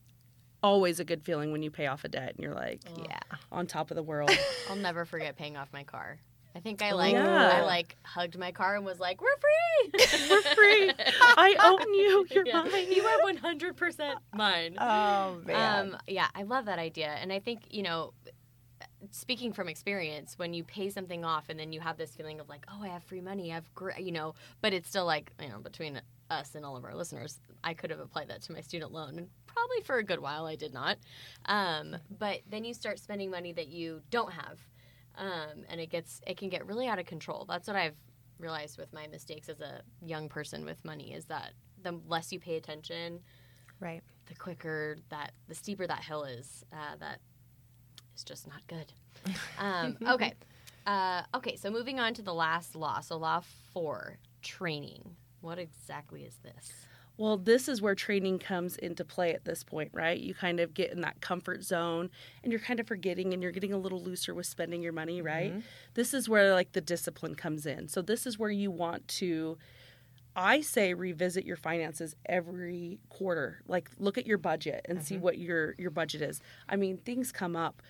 always 0.64 1.00
a 1.02 1.04
good 1.04 1.22
feeling 1.24 1.52
when 1.52 1.62
you 1.62 1.70
pay 1.70 1.88
off 1.88 2.06
a 2.06 2.08
debt 2.08 2.30
and 2.36 2.40
you're 2.40 2.56
like 2.56 2.80
Yeah. 2.98 3.20
on 3.52 3.68
top 3.68 3.92
of 3.92 3.96
the 3.96 4.02
world. 4.04 4.32
I'll 4.70 4.78
never 4.78 5.04
forget 5.06 5.36
paying 5.36 5.58
off 5.58 5.68
my 5.74 5.84
car. 5.84 6.20
I 6.56 6.60
think 6.62 6.82
I 6.82 6.94
like 6.94 7.14
yeah. 7.14 7.50
I 7.52 7.62
like 7.64 7.98
hugged 8.04 8.38
my 8.38 8.52
car 8.54 8.76
and 8.78 8.86
was 8.86 9.00
like, 9.00 9.20
"We're 9.22 9.38
free. 9.38 9.92
We're 10.30 10.42
free. 10.42 10.92
I 11.20 11.56
own 11.64 11.94
you. 11.94 12.26
You're 12.30 12.46
Yeah. 12.48 12.64
mine. 12.64 12.92
You 12.92 13.04
are 13.06 13.24
one 13.24 13.38
hundred 13.38 13.76
percent 13.76 14.20
mine." 14.34 14.78
Oh 14.80 15.40
man, 15.44 15.94
Um, 15.94 15.98
yeah, 16.08 16.28
I 16.36 16.44
love 16.44 16.66
that 16.66 16.80
idea, 16.80 17.08
and 17.20 17.34
I 17.34 17.40
think 17.40 17.64
you 17.72 17.82
know, 17.84 18.14
speaking 19.12 19.52
from 19.52 19.68
experience, 19.68 20.38
when 20.38 20.54
you 20.54 20.64
pay 20.64 20.90
something 20.92 21.26
off 21.26 21.50
and 21.50 21.60
then 21.60 21.74
you 21.74 21.82
have 21.82 21.98
this 21.98 22.16
feeling 22.16 22.40
of 22.40 22.48
like, 22.48 22.66
"Oh, 22.72 22.84
I 22.84 22.88
have 22.90 23.04
free 23.04 23.22
money. 23.22 23.52
I've 23.52 23.74
gr-, 23.74 23.98
you 24.00 24.12
know," 24.12 24.36
but 24.62 24.74
it's 24.74 24.88
still 24.88 25.06
like 25.06 25.32
you 25.42 25.50
know 25.50 25.58
between 25.60 26.00
us 26.30 26.56
and 26.56 26.66
all 26.66 26.76
of 26.76 26.86
our 26.86 26.96
listeners, 26.96 27.40
I 27.64 27.74
could 27.74 27.90
have 27.90 28.00
applied 28.00 28.30
that 28.30 28.42
to 28.44 28.54
my 28.54 28.62
student 28.62 28.92
loan, 28.92 29.18
and 29.18 29.28
probably 29.46 29.82
for 29.82 29.98
a 29.98 30.04
good 30.04 30.20
while 30.20 30.46
I 30.46 30.56
did 30.56 30.74
not. 30.74 30.98
Um, 31.46 31.96
but 32.18 32.42
then 32.50 32.66
you 32.66 32.74
start 32.74 33.00
spending 33.00 33.30
money 33.30 33.54
that 33.54 33.68
you 33.68 34.02
don't 34.10 34.32
have, 34.32 34.60
um, 35.18 35.64
and 35.70 35.80
it 35.80 35.90
gets 35.90 36.22
it 36.26 36.38
can 36.38 36.50
get 36.50 36.66
really 36.66 36.88
out 36.88 37.00
of 37.00 37.06
control. 37.06 37.46
That's 37.48 37.68
what 37.68 37.76
I've 37.76 37.96
realized 38.40 38.78
with 38.78 38.92
my 38.94 39.08
mistakes 39.08 39.50
as 39.50 39.62
a 39.62 39.82
young 40.06 40.28
person 40.28 40.66
with 40.66 40.84
money 40.84 41.14
is 41.14 41.26
that 41.26 41.52
the 41.82 42.00
less 42.08 42.32
you 42.32 42.40
pay 42.40 42.56
attention, 42.56 43.20
right. 43.80 44.02
the 44.26 44.36
quicker 44.36 44.98
that 45.10 45.32
the 45.48 45.56
steeper 45.56 45.86
that 45.88 46.04
hill 46.04 46.24
is 46.24 46.64
uh, 46.74 46.96
that 47.00 47.20
is 48.16 48.24
just 48.24 48.48
not 48.48 48.66
good 48.68 48.92
um, 49.60 49.98
okay 50.08 50.34
uh, 50.88 51.22
okay 51.36 51.56
so 51.56 51.70
moving 51.70 52.00
on 52.00 52.14
to 52.14 52.22
the 52.22 52.34
last 52.34 52.76
law 52.76 53.00
so 53.00 53.18
law 53.18 53.42
four 53.74 54.18
training 54.42 55.16
what 55.44 55.60
exactly 55.60 56.24
is 56.24 56.38
this 56.44 56.72
Well, 57.18 57.38
this 57.38 57.68
is 57.68 57.80
where 57.80 57.94
training 57.94 58.40
comes 58.40 58.76
into 58.76 59.06
play 59.06 59.36
at 59.36 59.46
this 59.46 59.64
point, 59.64 59.92
right? 59.94 60.20
You 60.20 60.34
kind 60.34 60.60
of 60.60 60.74
get 60.74 60.92
in 60.92 61.02
that 61.02 61.22
comfort 61.22 61.64
zone 61.64 62.10
and 62.42 62.52
you're 62.52 62.60
kind 62.60 62.80
of 62.80 62.88
forgetting 62.88 63.34
and 63.34 63.44
you're 63.44 63.52
getting 63.52 63.74
a 63.74 63.78
little 63.78 64.02
looser 64.02 64.34
with 64.34 64.48
spending 64.48 64.82
your 64.82 64.94
money, 64.94 65.22
right? 65.22 65.52
Mm-hmm. 65.52 65.60
This 65.94 66.14
is 66.16 66.28
where 66.28 66.54
like 66.54 66.72
the 66.72 66.82
discipline 66.82 67.36
comes 67.36 67.68
in. 67.68 67.88
So 67.88 68.02
this 68.02 68.26
is 68.26 68.40
where 68.40 68.50
you 68.50 68.72
want 68.72 69.08
to 69.20 69.58
I 70.36 70.62
say 70.62 70.94
revisit 70.94 71.46
your 71.46 71.58
finances 71.58 72.16
every 72.26 73.00
quarter. 73.10 73.62
Like 73.68 73.92
look 74.00 74.18
at 74.18 74.26
your 74.26 74.40
budget 74.40 74.86
and 74.90 75.04
see 75.04 75.16
mm-hmm. 75.16 75.24
what 75.24 75.38
your 75.38 75.76
your 75.78 75.92
budget 75.92 76.22
is. 76.22 76.42
I 76.68 76.76
mean, 76.76 76.98
things 76.98 77.32
come 77.32 77.56
up. 77.56 77.82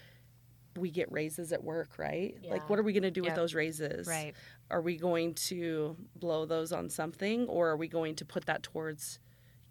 We 0.78 0.92
get 0.92 1.12
raises 1.12 1.52
at 1.54 1.64
work, 1.64 1.98
right? 1.98 2.36
Yeah. 2.42 2.52
Like 2.52 2.70
what 2.70 2.80
are 2.80 2.84
we 2.84 2.94
going 2.94 3.04
to 3.04 3.12
do 3.12 3.22
Yep. 3.22 3.32
with 3.32 3.36
those 3.36 3.54
raises? 3.54 4.08
Right. 4.08 4.34
are 4.72 4.82
we 4.82 4.98
going 4.98 5.36
to 5.36 5.96
blow 6.16 6.46
those 6.46 6.72
on 6.72 6.90
something 6.90 7.48
or 7.48 7.70
are 7.70 7.78
we 7.78 7.88
going 7.88 8.16
to 8.16 8.26
put 8.26 8.46
that 8.46 8.64
towards 8.64 9.20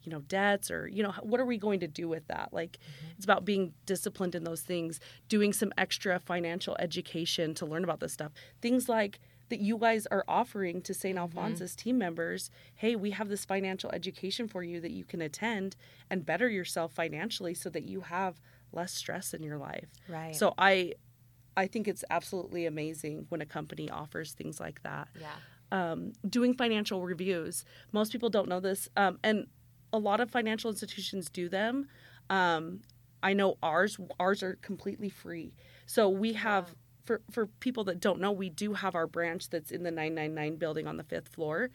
you 0.04 0.10
know 0.10 0.20
debts 0.20 0.70
or 0.70 0.88
you 0.88 1.02
know 1.02 1.12
what 1.22 1.40
are 1.40 1.44
we 1.44 1.56
going 1.56 1.80
to 1.80 1.86
do 1.86 2.08
with 2.08 2.26
that 2.28 2.48
like 2.52 2.72
mm-hmm. 2.78 3.12
it's 3.16 3.24
about 3.24 3.44
being 3.44 3.72
disciplined 3.86 4.34
in 4.34 4.44
those 4.44 4.62
things 4.62 5.00
doing 5.28 5.52
some 5.52 5.72
extra 5.78 6.18
financial 6.18 6.76
education 6.78 7.54
to 7.54 7.66
learn 7.66 7.84
about 7.84 8.00
this 8.00 8.12
stuff 8.12 8.32
things 8.60 8.88
like 8.88 9.20
that 9.48 9.60
you 9.60 9.76
guys 9.76 10.06
are 10.10 10.24
offering 10.26 10.80
to 10.80 10.94
St. 10.94 11.14
Mm-hmm. 11.14 11.22
Alphonsus 11.22 11.76
team 11.76 11.98
members 11.98 12.50
hey 12.74 12.96
we 12.96 13.10
have 13.12 13.28
this 13.28 13.44
financial 13.44 13.90
education 13.92 14.48
for 14.48 14.62
you 14.62 14.80
that 14.80 14.92
you 14.92 15.04
can 15.04 15.20
attend 15.20 15.76
and 16.10 16.26
better 16.26 16.48
yourself 16.48 16.92
financially 16.92 17.54
so 17.54 17.70
that 17.70 17.84
you 17.84 18.02
have 18.02 18.40
less 18.72 18.92
stress 18.92 19.34
in 19.34 19.42
your 19.42 19.58
life 19.58 19.88
Right. 20.08 20.34
so 20.34 20.54
I 20.58 20.94
I 21.56 21.66
think 21.66 21.86
it's 21.86 22.02
absolutely 22.08 22.64
amazing 22.66 23.26
when 23.28 23.40
a 23.42 23.46
company 23.46 23.90
offers 23.90 24.32
things 24.32 24.58
like 24.58 24.82
that. 24.84 25.08
yeah 25.20 25.36
Um, 25.70 26.12
doing 26.28 26.54
financial 26.54 27.02
reviews. 27.02 27.64
Most 27.92 28.12
people 28.12 28.30
don't 28.30 28.48
know 28.48 28.60
this, 28.60 28.88
um, 28.96 29.18
and 29.22 29.46
a 29.92 29.98
lot 29.98 30.20
of 30.20 30.30
financial 30.30 30.70
institutions 30.70 31.28
do 31.30 31.48
them. 31.48 31.88
Um, 32.30 32.80
I 33.22 33.34
know 33.34 33.56
ours 33.62 33.98
ours 34.18 34.42
are 34.42 34.56
completely 34.62 35.08
free. 35.10 35.54
So 35.86 36.08
we 36.08 36.32
have 36.32 36.74
for 37.12 37.22
for 37.30 37.46
people 37.46 37.84
that 37.84 38.00
don't 38.00 38.20
know, 38.20 38.32
we 38.32 38.48
do 38.48 38.74
have 38.74 38.94
our 38.94 39.06
branch 39.06 39.50
that's 39.50 39.70
in 39.70 39.82
the 39.82 39.90
999 39.90 40.56
building 40.56 40.86
on 40.86 40.96
the 40.96 41.04
fifth 41.04 41.28
floor. 41.28 41.70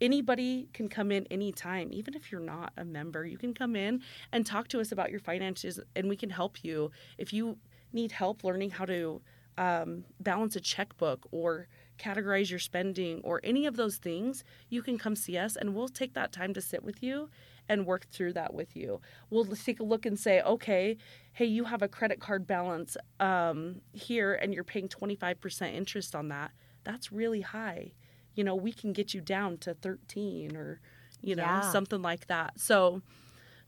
Anybody 0.00 0.68
can 0.72 0.88
come 0.88 1.10
in 1.10 1.26
anytime, 1.30 1.90
even 1.92 2.14
if 2.14 2.30
you're 2.30 2.40
not 2.40 2.72
a 2.76 2.84
member. 2.84 3.24
You 3.24 3.38
can 3.38 3.54
come 3.54 3.76
in 3.76 4.02
and 4.32 4.44
talk 4.44 4.68
to 4.68 4.80
us 4.80 4.92
about 4.92 5.10
your 5.10 5.20
finances, 5.20 5.80
and 5.96 6.08
we 6.08 6.16
can 6.16 6.30
help 6.30 6.64
you. 6.64 6.90
If 7.16 7.32
you 7.32 7.56
need 7.92 8.12
help 8.12 8.44
learning 8.44 8.70
how 8.70 8.84
to 8.86 9.22
um, 9.56 10.04
balance 10.20 10.56
a 10.56 10.60
checkbook 10.60 11.26
or 11.30 11.68
categorize 11.98 12.50
your 12.50 12.58
spending 12.58 13.20
or 13.22 13.40
any 13.44 13.66
of 13.66 13.76
those 13.76 13.96
things, 13.96 14.44
you 14.68 14.82
can 14.82 14.98
come 14.98 15.14
see 15.14 15.38
us 15.38 15.56
and 15.56 15.74
we'll 15.74 15.88
take 15.88 16.14
that 16.14 16.32
time 16.32 16.52
to 16.54 16.60
sit 16.60 16.82
with 16.82 17.02
you 17.02 17.30
and 17.68 17.86
work 17.86 18.06
through 18.10 18.32
that 18.34 18.52
with 18.54 18.76
you. 18.76 19.00
We'll 19.30 19.44
take 19.46 19.80
a 19.80 19.84
look 19.84 20.04
and 20.06 20.18
say, 20.18 20.40
okay, 20.42 20.96
hey, 21.32 21.46
you 21.46 21.64
have 21.64 21.82
a 21.82 21.88
credit 21.88 22.20
card 22.20 22.46
balance 22.46 22.96
um, 23.20 23.80
here 23.92 24.34
and 24.34 24.52
you're 24.54 24.64
paying 24.64 24.88
25% 24.88 25.72
interest 25.74 26.14
on 26.14 26.28
that. 26.28 26.50
That's 26.84 27.10
really 27.12 27.40
high. 27.40 27.92
You 28.34 28.44
know, 28.44 28.54
we 28.54 28.72
can 28.72 28.92
get 28.92 29.14
you 29.14 29.20
down 29.20 29.58
to 29.58 29.74
13 29.74 30.56
or, 30.56 30.80
you 31.22 31.34
know, 31.36 31.42
Yeah. 31.44 31.60
something 31.60 32.02
like 32.02 32.26
that. 32.26 32.58
So, 32.60 33.00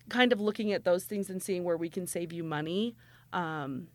kind 0.08 0.32
of 0.32 0.40
looking 0.40 0.72
at 0.72 0.84
those 0.84 1.04
things 1.04 1.30
and 1.30 1.42
seeing 1.42 1.64
where 1.64 1.76
we 1.76 1.88
can 1.88 2.06
save 2.06 2.32
you 2.32 2.44
money 2.44 2.94
um, 3.32 3.88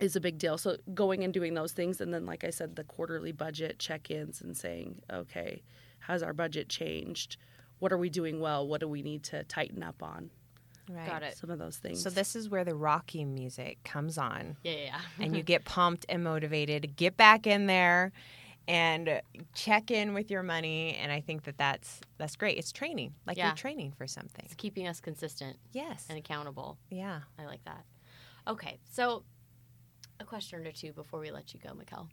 is 0.00 0.16
a 0.16 0.20
big 0.20 0.38
deal. 0.38 0.58
So 0.58 0.76
going 0.94 1.22
and 1.24 1.32
doing 1.32 1.54
those 1.54 1.72
things, 1.72 2.00
and 2.00 2.12
then 2.12 2.26
like 2.26 2.42
I 2.44 2.50
said, 2.50 2.74
the 2.76 2.84
quarterly 2.84 3.32
budget 3.32 3.78
check-ins 3.78 4.40
and 4.40 4.56
saying, 4.56 5.02
okay, 5.12 5.62
has 6.00 6.22
our 6.22 6.32
budget 6.32 6.68
changed? 6.68 7.36
What 7.78 7.92
are 7.92 7.98
we 7.98 8.08
doing 8.10 8.40
well? 8.40 8.66
What 8.66 8.80
do 8.80 8.88
we 8.88 9.02
need 9.02 9.22
to 9.24 9.44
tighten 9.44 9.82
up 9.82 10.02
on? 10.02 10.30
right. 10.88 11.06
got 11.08 11.22
it 11.24 11.36
Some 11.36 11.50
of 11.50 11.58
those 11.58 11.76
things. 11.76 12.00
So 12.02 12.10
this 12.10 12.36
is 12.36 12.48
where 12.48 12.64
the 12.64 12.74
Rocky 12.74 13.24
music 13.24 13.78
comes 13.84 14.16
on. 14.18 14.56
yeah 14.62 14.72
yeah, 14.72 14.78
yeah. 14.84 15.00
and 15.24 15.36
you 15.36 15.42
get 15.54 15.64
pumped 15.64 16.06
and 16.08 16.22
motivated. 16.22 16.94
Get 16.96 17.16
back 17.16 17.46
in 17.46 17.66
there 17.66 18.12
and 18.68 19.20
check 19.54 19.90
in 19.90 20.14
with 20.14 20.30
your 20.30 20.42
money. 20.44 20.94
And 20.94 21.10
I 21.10 21.20
think 21.20 21.42
that 21.44 21.58
that's 21.58 22.00
that's 22.18 22.36
great. 22.36 22.56
It's 22.58 22.70
training, 22.72 23.14
like 23.26 23.36
Yeah. 23.36 23.46
you're 23.48 23.54
training 23.56 23.92
for 23.98 24.06
something. 24.06 24.44
it's 24.44 24.54
keeping 24.54 24.86
us 24.86 25.00
consistent 25.00 25.56
Yes. 25.72 26.06
and 26.08 26.16
accountable 26.18 26.78
Yeah. 26.90 27.20
I 27.38 27.46
like 27.46 27.64
that. 27.64 27.84
Okay, 28.48 28.78
so 28.90 29.24
a 30.20 30.24
question 30.24 30.64
or 30.66 30.72
two 30.72 30.92
before 30.92 31.18
we 31.20 31.30
let 31.32 31.52
you 31.52 31.58
go, 31.60 31.70
Mikkel. 31.70 32.08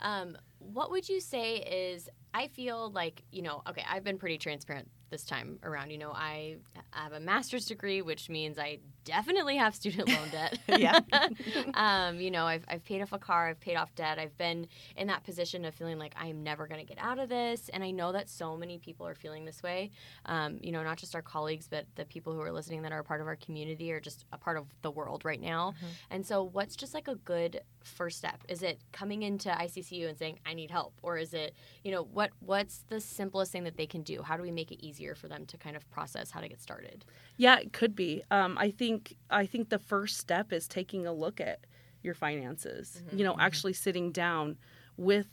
Um, 0.00 0.36
what 0.58 0.90
would 0.90 1.08
you 1.08 1.20
say 1.20 1.56
is? 1.56 2.08
I 2.32 2.48
feel 2.48 2.90
like 2.90 3.22
you 3.30 3.42
know. 3.42 3.62
Okay, 3.68 3.84
I've 3.88 4.04
been 4.04 4.18
pretty 4.18 4.38
transparent 4.38 4.90
this 5.10 5.24
time 5.24 5.58
around. 5.62 5.90
You 5.90 5.98
know, 5.98 6.12
I 6.12 6.56
have 6.90 7.12
a 7.12 7.20
master's 7.20 7.66
degree, 7.66 8.02
which 8.02 8.28
means 8.28 8.58
I 8.58 8.78
definitely 9.04 9.56
have 9.56 9.74
student 9.74 10.08
loan 10.08 10.28
debt. 10.30 10.58
Yeah. 10.76 10.98
um, 11.74 12.18
you 12.18 12.30
know, 12.30 12.46
I've, 12.46 12.64
I've 12.68 12.84
paid 12.84 13.00
off 13.00 13.12
a 13.12 13.18
car, 13.18 13.48
I've 13.48 13.60
paid 13.60 13.76
off 13.76 13.94
debt. 13.94 14.18
I've 14.18 14.36
been 14.36 14.66
in 14.96 15.06
that 15.06 15.22
position 15.22 15.64
of 15.64 15.74
feeling 15.74 15.98
like 15.98 16.14
I 16.18 16.26
am 16.26 16.42
never 16.42 16.66
going 16.66 16.80
to 16.80 16.86
get 16.86 17.02
out 17.02 17.18
of 17.18 17.28
this. 17.28 17.68
And 17.68 17.84
I 17.84 17.90
know 17.90 18.12
that 18.12 18.28
so 18.28 18.56
many 18.56 18.78
people 18.78 19.06
are 19.06 19.14
feeling 19.14 19.44
this 19.44 19.62
way. 19.62 19.90
Um, 20.26 20.58
you 20.60 20.72
know, 20.72 20.82
not 20.82 20.98
just 20.98 21.14
our 21.14 21.22
colleagues, 21.22 21.68
but 21.68 21.86
the 21.94 22.04
people 22.04 22.32
who 22.32 22.40
are 22.40 22.50
listening 22.50 22.82
that 22.82 22.92
are 22.92 22.98
a 22.98 23.04
part 23.04 23.20
of 23.20 23.26
our 23.26 23.36
community 23.36 23.92
or 23.92 24.00
just 24.00 24.24
a 24.32 24.38
part 24.38 24.56
of 24.56 24.66
the 24.82 24.90
world 24.90 25.24
right 25.24 25.40
now. 25.40 25.74
And 26.10 26.26
so, 26.26 26.42
what's 26.42 26.76
just 26.76 26.94
like 26.94 27.08
a 27.08 27.14
good 27.16 27.60
first 27.84 28.18
step? 28.18 28.42
Is 28.48 28.62
it 28.62 28.80
coming 28.92 29.22
into 29.22 29.48
ICCU 29.50 30.08
and 30.08 30.18
saying, 30.18 30.38
I 30.44 30.54
need 30.54 30.70
help? 30.70 30.94
Or 31.02 31.18
is 31.18 31.34
it, 31.34 31.54
you 31.82 31.92
know, 31.92 32.02
what 32.02 32.30
what's 32.40 32.84
the 32.88 33.00
simplest 33.00 33.52
thing 33.52 33.64
that 33.64 33.76
they 33.76 33.86
can 33.86 34.02
do? 34.02 34.22
How 34.22 34.36
do 34.36 34.42
we 34.42 34.50
make 34.50 34.72
it 34.72 34.84
easier 34.84 35.14
for 35.14 35.28
them 35.28 35.46
to 35.46 35.56
kind 35.56 35.76
of 35.76 35.88
process 35.90 36.30
how 36.30 36.40
to 36.40 36.48
get 36.48 36.60
started? 36.60 37.04
Yeah, 37.36 37.58
it 37.58 37.72
could 37.72 37.94
be. 37.94 38.22
Um, 38.30 38.56
I 38.58 38.70
think 38.70 38.93
I 39.30 39.46
think 39.46 39.68
the 39.68 39.78
first 39.78 40.18
step 40.18 40.52
is 40.52 40.68
taking 40.68 41.06
a 41.06 41.12
look 41.12 41.40
at 41.40 41.60
your 42.02 42.14
finances. 42.14 43.02
You 43.12 43.24
know, 43.24 43.36
actually 43.38 43.72
sitting 43.72 44.12
down 44.12 44.56
with 44.96 45.26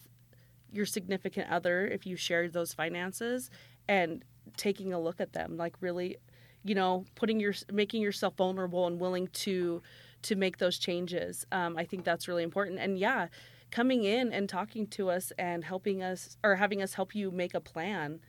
your 0.72 0.86
significant 0.86 1.50
other 1.52 1.86
if 1.88 2.06
you 2.06 2.16
shared 2.16 2.54
those 2.54 2.74
finances 2.74 3.50
and 3.88 4.24
taking 4.58 4.94
a 4.94 5.00
look 5.00 5.20
at 5.20 5.34
them 5.34 5.58
like 5.58 5.76
really 5.82 6.18
you 6.64 6.74
know 6.74 7.06
putting 7.16 7.40
your 7.40 7.54
making 7.72 8.02
yourself 8.02 8.36
vulnerable 8.38 8.88
and 8.88 9.00
willing 9.00 9.28
to 9.28 9.82
to 10.22 10.36
make 10.36 10.58
those 10.58 10.78
changes 10.78 11.46
um, 11.52 11.78
i 11.78 11.84
think 11.84 12.04
that's 12.04 12.28
really 12.28 12.44
important 12.44 12.80
and 12.80 12.98
yeah 12.98 13.28
coming 13.70 14.04
in 14.04 14.34
and 14.34 14.50
talking 14.50 14.88
to 14.88 15.10
us 15.10 15.32
and 15.38 15.64
helping 15.64 16.02
us 16.02 16.38
or 16.44 16.56
having 16.56 16.82
us 16.82 16.94
help 16.94 17.16
you 17.16 17.32
make 17.32 17.54
a 17.54 17.62
plan 17.62 18.20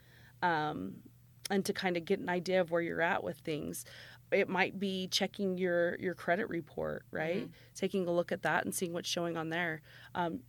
um, 0.42 0.94
and 1.50 1.64
to 1.64 1.72
kind 1.72 1.96
of 1.96 2.04
get 2.04 2.20
an 2.20 2.28
idea 2.28 2.60
of 2.60 2.70
where 2.70 2.80
you're 2.80 3.02
at 3.02 3.22
with 3.22 3.38
things 3.38 3.84
it 4.34 4.48
might 4.48 4.78
be 4.78 5.08
checking 5.08 5.56
your 5.58 5.96
your 6.00 6.14
credit 6.14 6.48
report, 6.48 7.04
right? 7.10 7.48
Taking 7.74 8.06
a 8.06 8.12
look 8.12 8.32
at 8.32 8.42
that 8.42 8.64
and 8.64 8.74
seeing 8.74 8.92
what's 8.92 9.08
showing 9.08 9.36
on 9.36 9.48
there. 9.50 9.82
Um, 10.14 10.40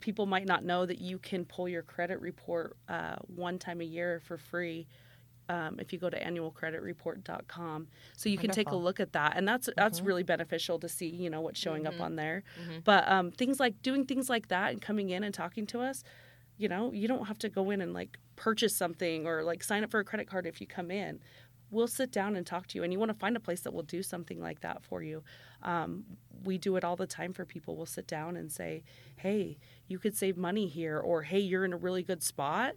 people 0.00 0.26
might 0.26 0.46
not 0.46 0.64
know 0.64 0.84
that 0.86 1.00
you 1.00 1.18
can 1.18 1.44
pull 1.44 1.68
your 1.68 1.82
credit 1.82 2.20
report 2.20 2.76
uh, 2.88 3.16
one 3.26 3.58
time 3.58 3.80
a 3.80 3.84
year 3.84 4.20
for 4.24 4.36
free 4.36 4.86
um, 5.48 5.78
if 5.78 5.92
you 5.92 5.98
go 5.98 6.08
to 6.08 6.18
annualcreditreport.com 6.24 7.86
so 8.16 8.28
you 8.28 8.38
can 8.38 8.50
take 8.50 8.70
a 8.70 8.76
look 8.76 9.00
at 9.00 9.12
that 9.12 9.36
and 9.36 9.46
that's 9.46 9.68
that's 9.76 10.00
Mhm. 10.00 10.06
really 10.06 10.22
beneficial 10.22 10.78
to 10.78 10.88
see 10.88 11.08
you 11.08 11.28
know 11.30 11.40
what's 11.40 11.60
showing 11.60 11.86
up 11.86 11.94
Mhm. 11.94 12.00
on 12.00 12.16
there 12.16 12.42
Mhm. 12.58 12.84
but 12.84 13.08
um, 13.08 13.30
things 13.32 13.60
like 13.60 13.80
doing 13.82 14.06
things 14.06 14.28
like 14.30 14.48
that 14.48 14.72
and 14.72 14.80
coming 14.82 15.10
in 15.10 15.22
and 15.24 15.34
talking 15.34 15.66
to 15.66 15.80
us 15.80 16.02
you 16.56 16.68
know 16.68 16.92
you 16.92 17.06
don't 17.08 17.26
have 17.26 17.38
to 17.38 17.48
go 17.48 17.70
in 17.70 17.80
and 17.80 17.92
like 17.92 18.18
purchase 18.36 18.74
something 18.74 19.26
or 19.26 19.42
like 19.42 19.62
sign 19.62 19.84
up 19.84 19.90
for 19.90 20.00
a 20.00 20.04
credit 20.04 20.26
card 20.26 20.46
if 20.46 20.60
you 20.60 20.66
come 20.66 20.90
in 20.90 21.20
we'll 21.72 21.88
sit 21.88 22.12
down 22.12 22.36
and 22.36 22.46
talk 22.46 22.68
to 22.68 22.78
you 22.78 22.84
and 22.84 22.92
you 22.92 22.98
want 23.00 23.08
to 23.10 23.18
find 23.18 23.36
a 23.36 23.40
place 23.40 23.62
that 23.62 23.72
will 23.72 23.82
do 23.82 24.02
something 24.02 24.40
like 24.40 24.60
that 24.60 24.84
for 24.84 25.02
you. 25.02 25.24
Um, 25.64 26.04
we 26.44 26.58
do 26.58 26.76
it 26.76 26.84
all 26.84 26.94
the 26.96 27.06
time 27.06 27.32
for 27.32 27.44
people. 27.44 27.76
We'll 27.76 27.86
sit 27.86 28.06
down 28.06 28.36
and 28.36 28.52
say 28.52 28.84
hey 29.16 29.58
you 29.88 29.98
could 29.98 30.16
save 30.16 30.36
money 30.36 30.68
here 30.68 30.98
or 31.00 31.22
hey 31.22 31.40
you're 31.40 31.64
in 31.64 31.72
a 31.72 31.76
really 31.76 32.02
good 32.04 32.22
spot 32.22 32.74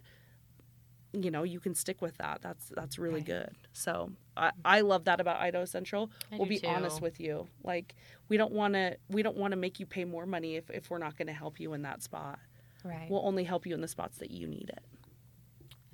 you 1.12 1.30
know 1.30 1.44
you 1.44 1.60
can 1.60 1.74
stick 1.74 2.02
with 2.02 2.16
that. 2.18 2.40
That's 2.42 2.68
that's 2.74 2.98
really 2.98 3.20
Right. 3.20 3.24
good. 3.26 3.50
So 3.72 4.12
I, 4.36 4.50
I 4.64 4.80
love 4.82 5.04
that 5.04 5.20
about 5.20 5.40
idaho 5.40 5.64
central. 5.64 6.10
I 6.30 6.36
we'll 6.36 6.46
be 6.48 6.62
honest 6.64 7.00
with 7.00 7.20
you. 7.20 7.46
Like 7.64 7.94
we 8.28 8.36
don't 8.36 8.52
want 8.52 8.74
to 8.74 8.96
we 9.08 9.22
don't 9.22 9.36
want 9.36 9.52
to 9.52 9.56
make 9.56 9.80
you 9.80 9.86
pay 9.86 10.04
more 10.04 10.26
money 10.26 10.56
if, 10.56 10.68
if 10.70 10.90
we're 10.90 10.98
not 10.98 11.16
going 11.16 11.28
to 11.28 11.32
help 11.32 11.58
you 11.60 11.72
in 11.72 11.82
that 11.82 12.02
spot. 12.02 12.38
Right. 12.84 13.10
we'll 13.10 13.26
only 13.26 13.42
help 13.44 13.66
you 13.66 13.74
in 13.74 13.80
the 13.80 13.88
spots 13.88 14.18
that 14.18 14.30
you 14.30 14.46
need 14.46 14.68
it 14.68 14.84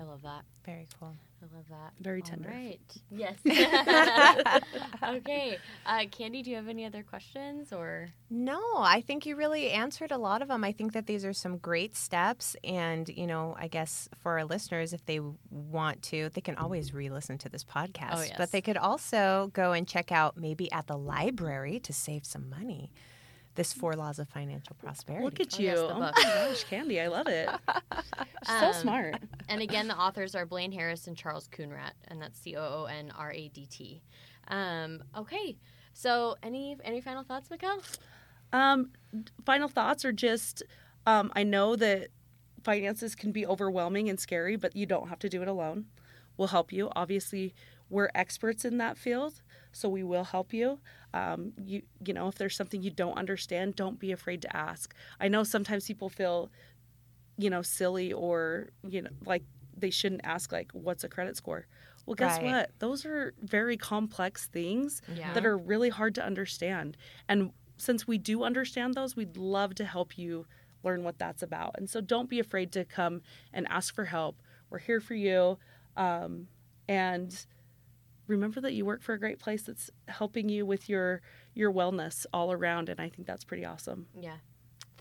I 0.02 0.04
love 0.04 0.22
that. 0.22 0.42
Very 0.64 0.88
cool. 0.98 1.14
I 1.40 1.56
love 1.56 1.64
that. 1.70 1.92
Very 2.00 2.22
All 2.22 2.28
tender. 2.28 2.48
right. 2.48 2.80
Yes. 3.14 3.36
okay. 5.02 5.58
Uh, 5.86 6.04
Candy, 6.10 6.42
do 6.42 6.50
you 6.50 6.56
have 6.56 6.66
any 6.66 6.84
other 6.84 7.04
questions 7.04 7.72
or? 7.72 8.08
No, 8.30 8.60
I 8.78 9.00
think 9.00 9.26
you 9.26 9.36
really 9.36 9.70
answered 9.70 10.10
a 10.10 10.18
lot 10.18 10.42
of 10.42 10.48
them. 10.48 10.64
I 10.64 10.72
think 10.72 10.92
that 10.94 11.06
these 11.06 11.24
are 11.24 11.32
some 11.32 11.58
great 11.58 11.94
steps. 11.94 12.56
And, 12.64 13.08
you 13.08 13.26
know, 13.28 13.54
I 13.58 13.68
guess 13.68 14.08
for 14.18 14.38
our 14.38 14.44
listeners, 14.44 14.92
if 14.92 15.04
they 15.04 15.20
want 15.50 16.02
to, 16.04 16.30
they 16.30 16.40
can 16.40 16.56
always 16.56 16.92
re 16.92 17.10
listen 17.10 17.38
to 17.38 17.48
this 17.48 17.64
podcast. 17.64 18.14
Oh, 18.14 18.22
yes. 18.22 18.34
But 18.36 18.50
they 18.50 18.60
could 18.60 18.76
also 18.76 19.50
go 19.52 19.72
and 19.72 19.86
check 19.86 20.10
out 20.10 20.36
maybe 20.36 20.72
at 20.72 20.88
the 20.88 20.96
library 20.96 21.78
to 21.80 21.92
save 21.92 22.24
some 22.24 22.50
money 22.50 22.92
this 23.54 23.72
Four 23.72 23.94
Laws 23.94 24.18
of 24.18 24.28
Financial 24.28 24.74
Prosperity. 24.76 25.24
look 25.24 25.40
at 25.40 25.54
Oh, 25.54 25.58
you 25.62 25.66
yes, 25.68 25.78
the 25.78 25.84
oh 25.94 25.98
book. 26.00 26.14
my 26.16 26.22
gosh 26.22 26.64
candy 26.64 27.00
i 27.00 27.06
love 27.08 27.26
it 27.28 27.48
She's 28.46 28.58
so 28.60 28.66
Um, 28.68 28.72
smart 28.74 29.16
And 29.48 29.60
again, 29.60 29.88
the 29.88 29.96
authors 29.98 30.34
are 30.34 30.46
Blaine 30.46 30.72
Harris 30.72 31.06
and 31.06 31.16
Charles 31.16 31.48
Coonradt, 31.48 31.92
and 32.08 32.20
that's 32.22 32.38
C 32.40 32.56
O 32.56 32.62
O 32.62 32.84
N 32.86 33.12
R 33.16 33.30
A 33.32 33.48
D 33.48 33.66
T. 33.66 34.02
Um, 34.48 35.02
okay. 35.16 35.56
So, 35.92 36.36
any 36.42 36.76
any 36.84 37.00
final 37.02 37.22
thoughts, 37.22 37.48
Mikkel? 37.50 37.82
Um, 38.52 38.90
final 39.44 39.68
thoughts 39.68 40.04
are 40.04 40.12
just 40.12 40.62
um, 41.06 41.30
I 41.36 41.42
know 41.42 41.76
that 41.76 42.08
finances 42.62 43.14
can 43.14 43.32
be 43.32 43.46
overwhelming 43.46 44.08
and 44.08 44.18
scary, 44.18 44.56
but 44.56 44.74
you 44.74 44.86
don't 44.86 45.08
have 45.08 45.18
to 45.20 45.28
do 45.28 45.42
it 45.42 45.48
alone. 45.48 45.86
We'll 46.36 46.48
help 46.48 46.72
you. 46.72 46.90
Obviously, 46.96 47.54
we're 47.90 48.10
experts 48.14 48.64
in 48.64 48.78
that 48.78 48.96
field, 48.96 49.42
so 49.72 49.88
we 49.88 50.02
will 50.02 50.24
help 50.24 50.52
you. 50.54 50.78
Um, 51.14 51.52
you 51.64 51.82
you 52.06 52.14
know, 52.14 52.28
if 52.28 52.36
there's 52.36 52.56
something 52.56 52.82
you 52.82 52.90
don't 52.90 53.18
understand, 53.18 53.76
don't 53.76 53.98
be 53.98 54.12
afraid 54.12 54.42
to 54.42 54.56
ask. 54.56 54.94
I 55.20 55.28
know 55.28 55.44
sometimes 55.44 55.86
people 55.86 56.08
feel, 56.08 56.50
you 57.38 57.50
know, 57.50 57.62
silly 57.62 58.12
or 58.12 58.70
you 58.88 59.02
know, 59.02 59.10
like 59.24 59.44
they 59.76 59.90
shouldn't 59.90 60.22
ask 60.24 60.52
like, 60.52 60.70
"What's 60.72 61.04
a 61.04 61.08
credit 61.08 61.36
score?" 61.36 61.66
Well, 62.06 62.14
guess 62.16 62.40
Right. 62.40 62.40
what? 62.40 62.70
Those 62.78 63.04
are 63.06 63.34
very 63.40 63.76
complex 63.76 64.48
things 64.48 65.00
Yeah. 65.06 65.34
that 65.34 65.46
are 65.46 65.56
really 65.58 65.88
hard 65.90 66.14
to 66.16 66.24
understand. 66.24 66.96
And 67.28 67.52
since 67.78 68.06
we 68.06 68.18
do 68.18 68.42
understand 68.44 68.94
those, 68.94 69.16
we'd 69.16 69.36
love 69.36 69.74
to 69.76 69.84
help 69.84 70.18
you 70.18 70.46
learn 70.82 71.04
what 71.04 71.18
that's 71.18 71.42
about. 71.42 71.74
And 71.78 71.88
so 71.88 72.00
don't 72.00 72.28
be 72.30 72.40
afraid 72.40 72.72
to 72.72 72.84
come 72.84 73.22
and 73.52 73.66
ask 73.68 73.94
for 73.94 74.04
help. 74.06 74.42
We're 74.70 74.78
here 74.80 75.00
for 75.00 75.14
you. 75.14 75.58
Um, 75.96 76.48
and 76.88 77.46
remember 78.26 78.60
that 78.60 78.72
you 78.72 78.84
work 78.84 79.02
for 79.02 79.12
a 79.14 79.18
great 79.18 79.38
place 79.38 79.62
that's 79.62 79.90
helping 80.08 80.48
you 80.48 80.64
with 80.64 80.88
your 80.88 81.20
your 81.54 81.72
wellness 81.72 82.24
all 82.32 82.52
around 82.52 82.88
and 82.88 83.00
I 83.00 83.08
think 83.08 83.26
that's 83.26 83.44
pretty 83.44 83.64
awesome. 83.64 84.06
Yeah. 84.18 84.36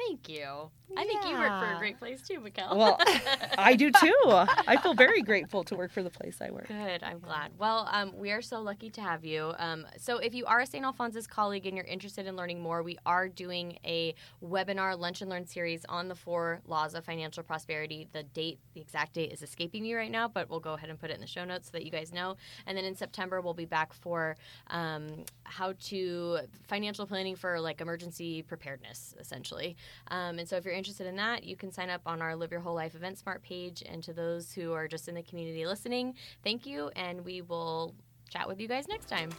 Thank 0.07 0.29
you. 0.29 0.69
I 0.97 1.05
think 1.05 1.25
you 1.25 1.37
work 1.37 1.59
for 1.59 1.73
a 1.73 1.77
great 1.79 1.99
place 1.99 2.21
too, 2.21 2.39
Mikkel. 2.39 2.75
Well, 2.75 2.97
I 3.57 3.75
do 3.75 3.91
too. 3.91 4.15
I 4.27 4.77
feel 4.77 4.93
very 4.93 5.21
grateful 5.21 5.63
to 5.65 5.75
work 5.75 5.91
for 5.91 6.03
the 6.03 6.09
place 6.09 6.39
I 6.41 6.51
work. 6.51 6.67
Good. 6.67 7.03
I'm 7.03 7.19
glad. 7.19 7.51
Well, 7.57 7.87
um, 7.91 8.13
we 8.17 8.31
are 8.31 8.41
so 8.41 8.61
lucky 8.61 8.89
to 8.91 9.01
have 9.01 9.23
you. 9.23 9.53
Um, 9.57 9.85
so, 9.97 10.17
if 10.17 10.33
you 10.33 10.45
are 10.45 10.59
a 10.59 10.65
St. 10.65 10.83
Alphonsus 10.83 11.27
colleague 11.27 11.65
and 11.65 11.75
you're 11.75 11.85
interested 11.85 12.27
in 12.27 12.35
learning 12.35 12.59
more, 12.59 12.83
we 12.83 12.97
are 13.05 13.29
doing 13.29 13.77
a 13.85 14.13
webinar 14.43 14.97
lunch 14.97 15.21
and 15.21 15.29
learn 15.29 15.45
series 15.45 15.85
on 15.87 16.07
the 16.07 16.15
four 16.15 16.61
laws 16.67 16.93
of 16.93 17.05
financial 17.05 17.43
prosperity. 17.43 18.07
The 18.11 18.23
date, 18.23 18.59
the 18.73 18.81
exact 18.81 19.13
date, 19.13 19.31
is 19.31 19.41
escaping 19.41 19.83
me 19.83 19.93
right 19.93 20.11
now, 20.11 20.27
but 20.27 20.49
we'll 20.49 20.59
go 20.59 20.73
ahead 20.73 20.89
and 20.89 20.99
put 20.99 21.09
it 21.09 21.15
in 21.15 21.21
the 21.21 21.27
show 21.27 21.45
notes 21.45 21.67
so 21.67 21.71
that 21.73 21.85
you 21.85 21.91
guys 21.91 22.11
know. 22.11 22.35
And 22.65 22.77
then 22.77 22.85
in 22.85 22.95
September, 22.95 23.39
we'll 23.39 23.53
be 23.53 23.65
back 23.65 23.93
for 23.93 24.35
um, 24.67 25.23
how 25.43 25.73
to 25.79 26.39
financial 26.67 27.05
planning 27.05 27.35
for 27.35 27.59
like 27.59 27.79
emergency 27.79 28.41
preparedness, 28.41 29.15
essentially. 29.19 29.77
Um, 30.09 30.39
and 30.39 30.47
so, 30.47 30.55
if 30.57 30.65
you're 30.65 30.73
interested 30.73 31.07
in 31.07 31.15
that, 31.17 31.43
you 31.43 31.55
can 31.55 31.71
sign 31.71 31.89
up 31.89 32.01
on 32.05 32.21
our 32.21 32.35
Live 32.35 32.51
Your 32.51 32.61
Whole 32.61 32.75
Life 32.75 32.95
Event 32.95 33.17
Smart 33.17 33.41
page. 33.43 33.83
And 33.87 34.03
to 34.03 34.13
those 34.13 34.51
who 34.51 34.73
are 34.73 34.87
just 34.87 35.07
in 35.07 35.15
the 35.15 35.23
community 35.23 35.65
listening, 35.65 36.15
thank 36.43 36.65
you, 36.65 36.91
and 36.95 37.23
we 37.23 37.41
will 37.41 37.95
chat 38.29 38.47
with 38.47 38.59
you 38.59 38.67
guys 38.67 38.87
next 38.87 39.07
time. 39.07 39.29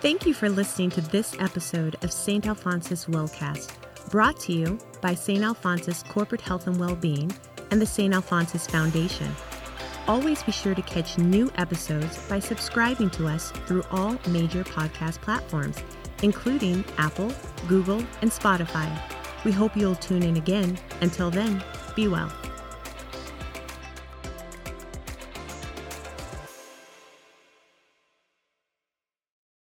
Thank 0.00 0.26
you 0.26 0.34
for 0.34 0.48
listening 0.48 0.90
to 0.90 1.00
this 1.00 1.36
episode 1.38 1.96
of 2.02 2.12
St. 2.12 2.44
Alphonsus 2.44 3.04
Wellcast, 3.06 3.70
brought 4.10 4.38
to 4.40 4.52
you 4.52 4.78
by 5.00 5.14
St. 5.14 5.44
Alphonsus 5.44 6.02
Corporate 6.02 6.40
Health 6.40 6.66
and 6.66 6.78
Wellbeing 6.78 7.32
and 7.70 7.80
the 7.80 7.86
St. 7.86 8.12
Alphonsus 8.12 8.66
Foundation. 8.66 9.32
Always 10.08 10.42
be 10.42 10.50
sure 10.50 10.74
to 10.74 10.82
catch 10.82 11.18
new 11.18 11.52
episodes 11.54 12.18
by 12.28 12.40
subscribing 12.40 13.10
to 13.10 13.28
us 13.28 13.52
through 13.66 13.84
all 13.92 14.18
major 14.26 14.64
podcast 14.64 15.20
platforms, 15.20 15.78
including 16.22 16.84
Apple, 16.98 17.32
Google, 17.68 18.02
and 18.22 18.30
Spotify. 18.30 18.88
We 19.44 19.52
hope 19.52 19.76
you'll 19.76 19.96
tune 19.96 20.22
in 20.22 20.36
again. 20.36 20.78
Until 21.00 21.30
then, 21.30 21.62
be 21.94 22.08
well. 22.08 22.32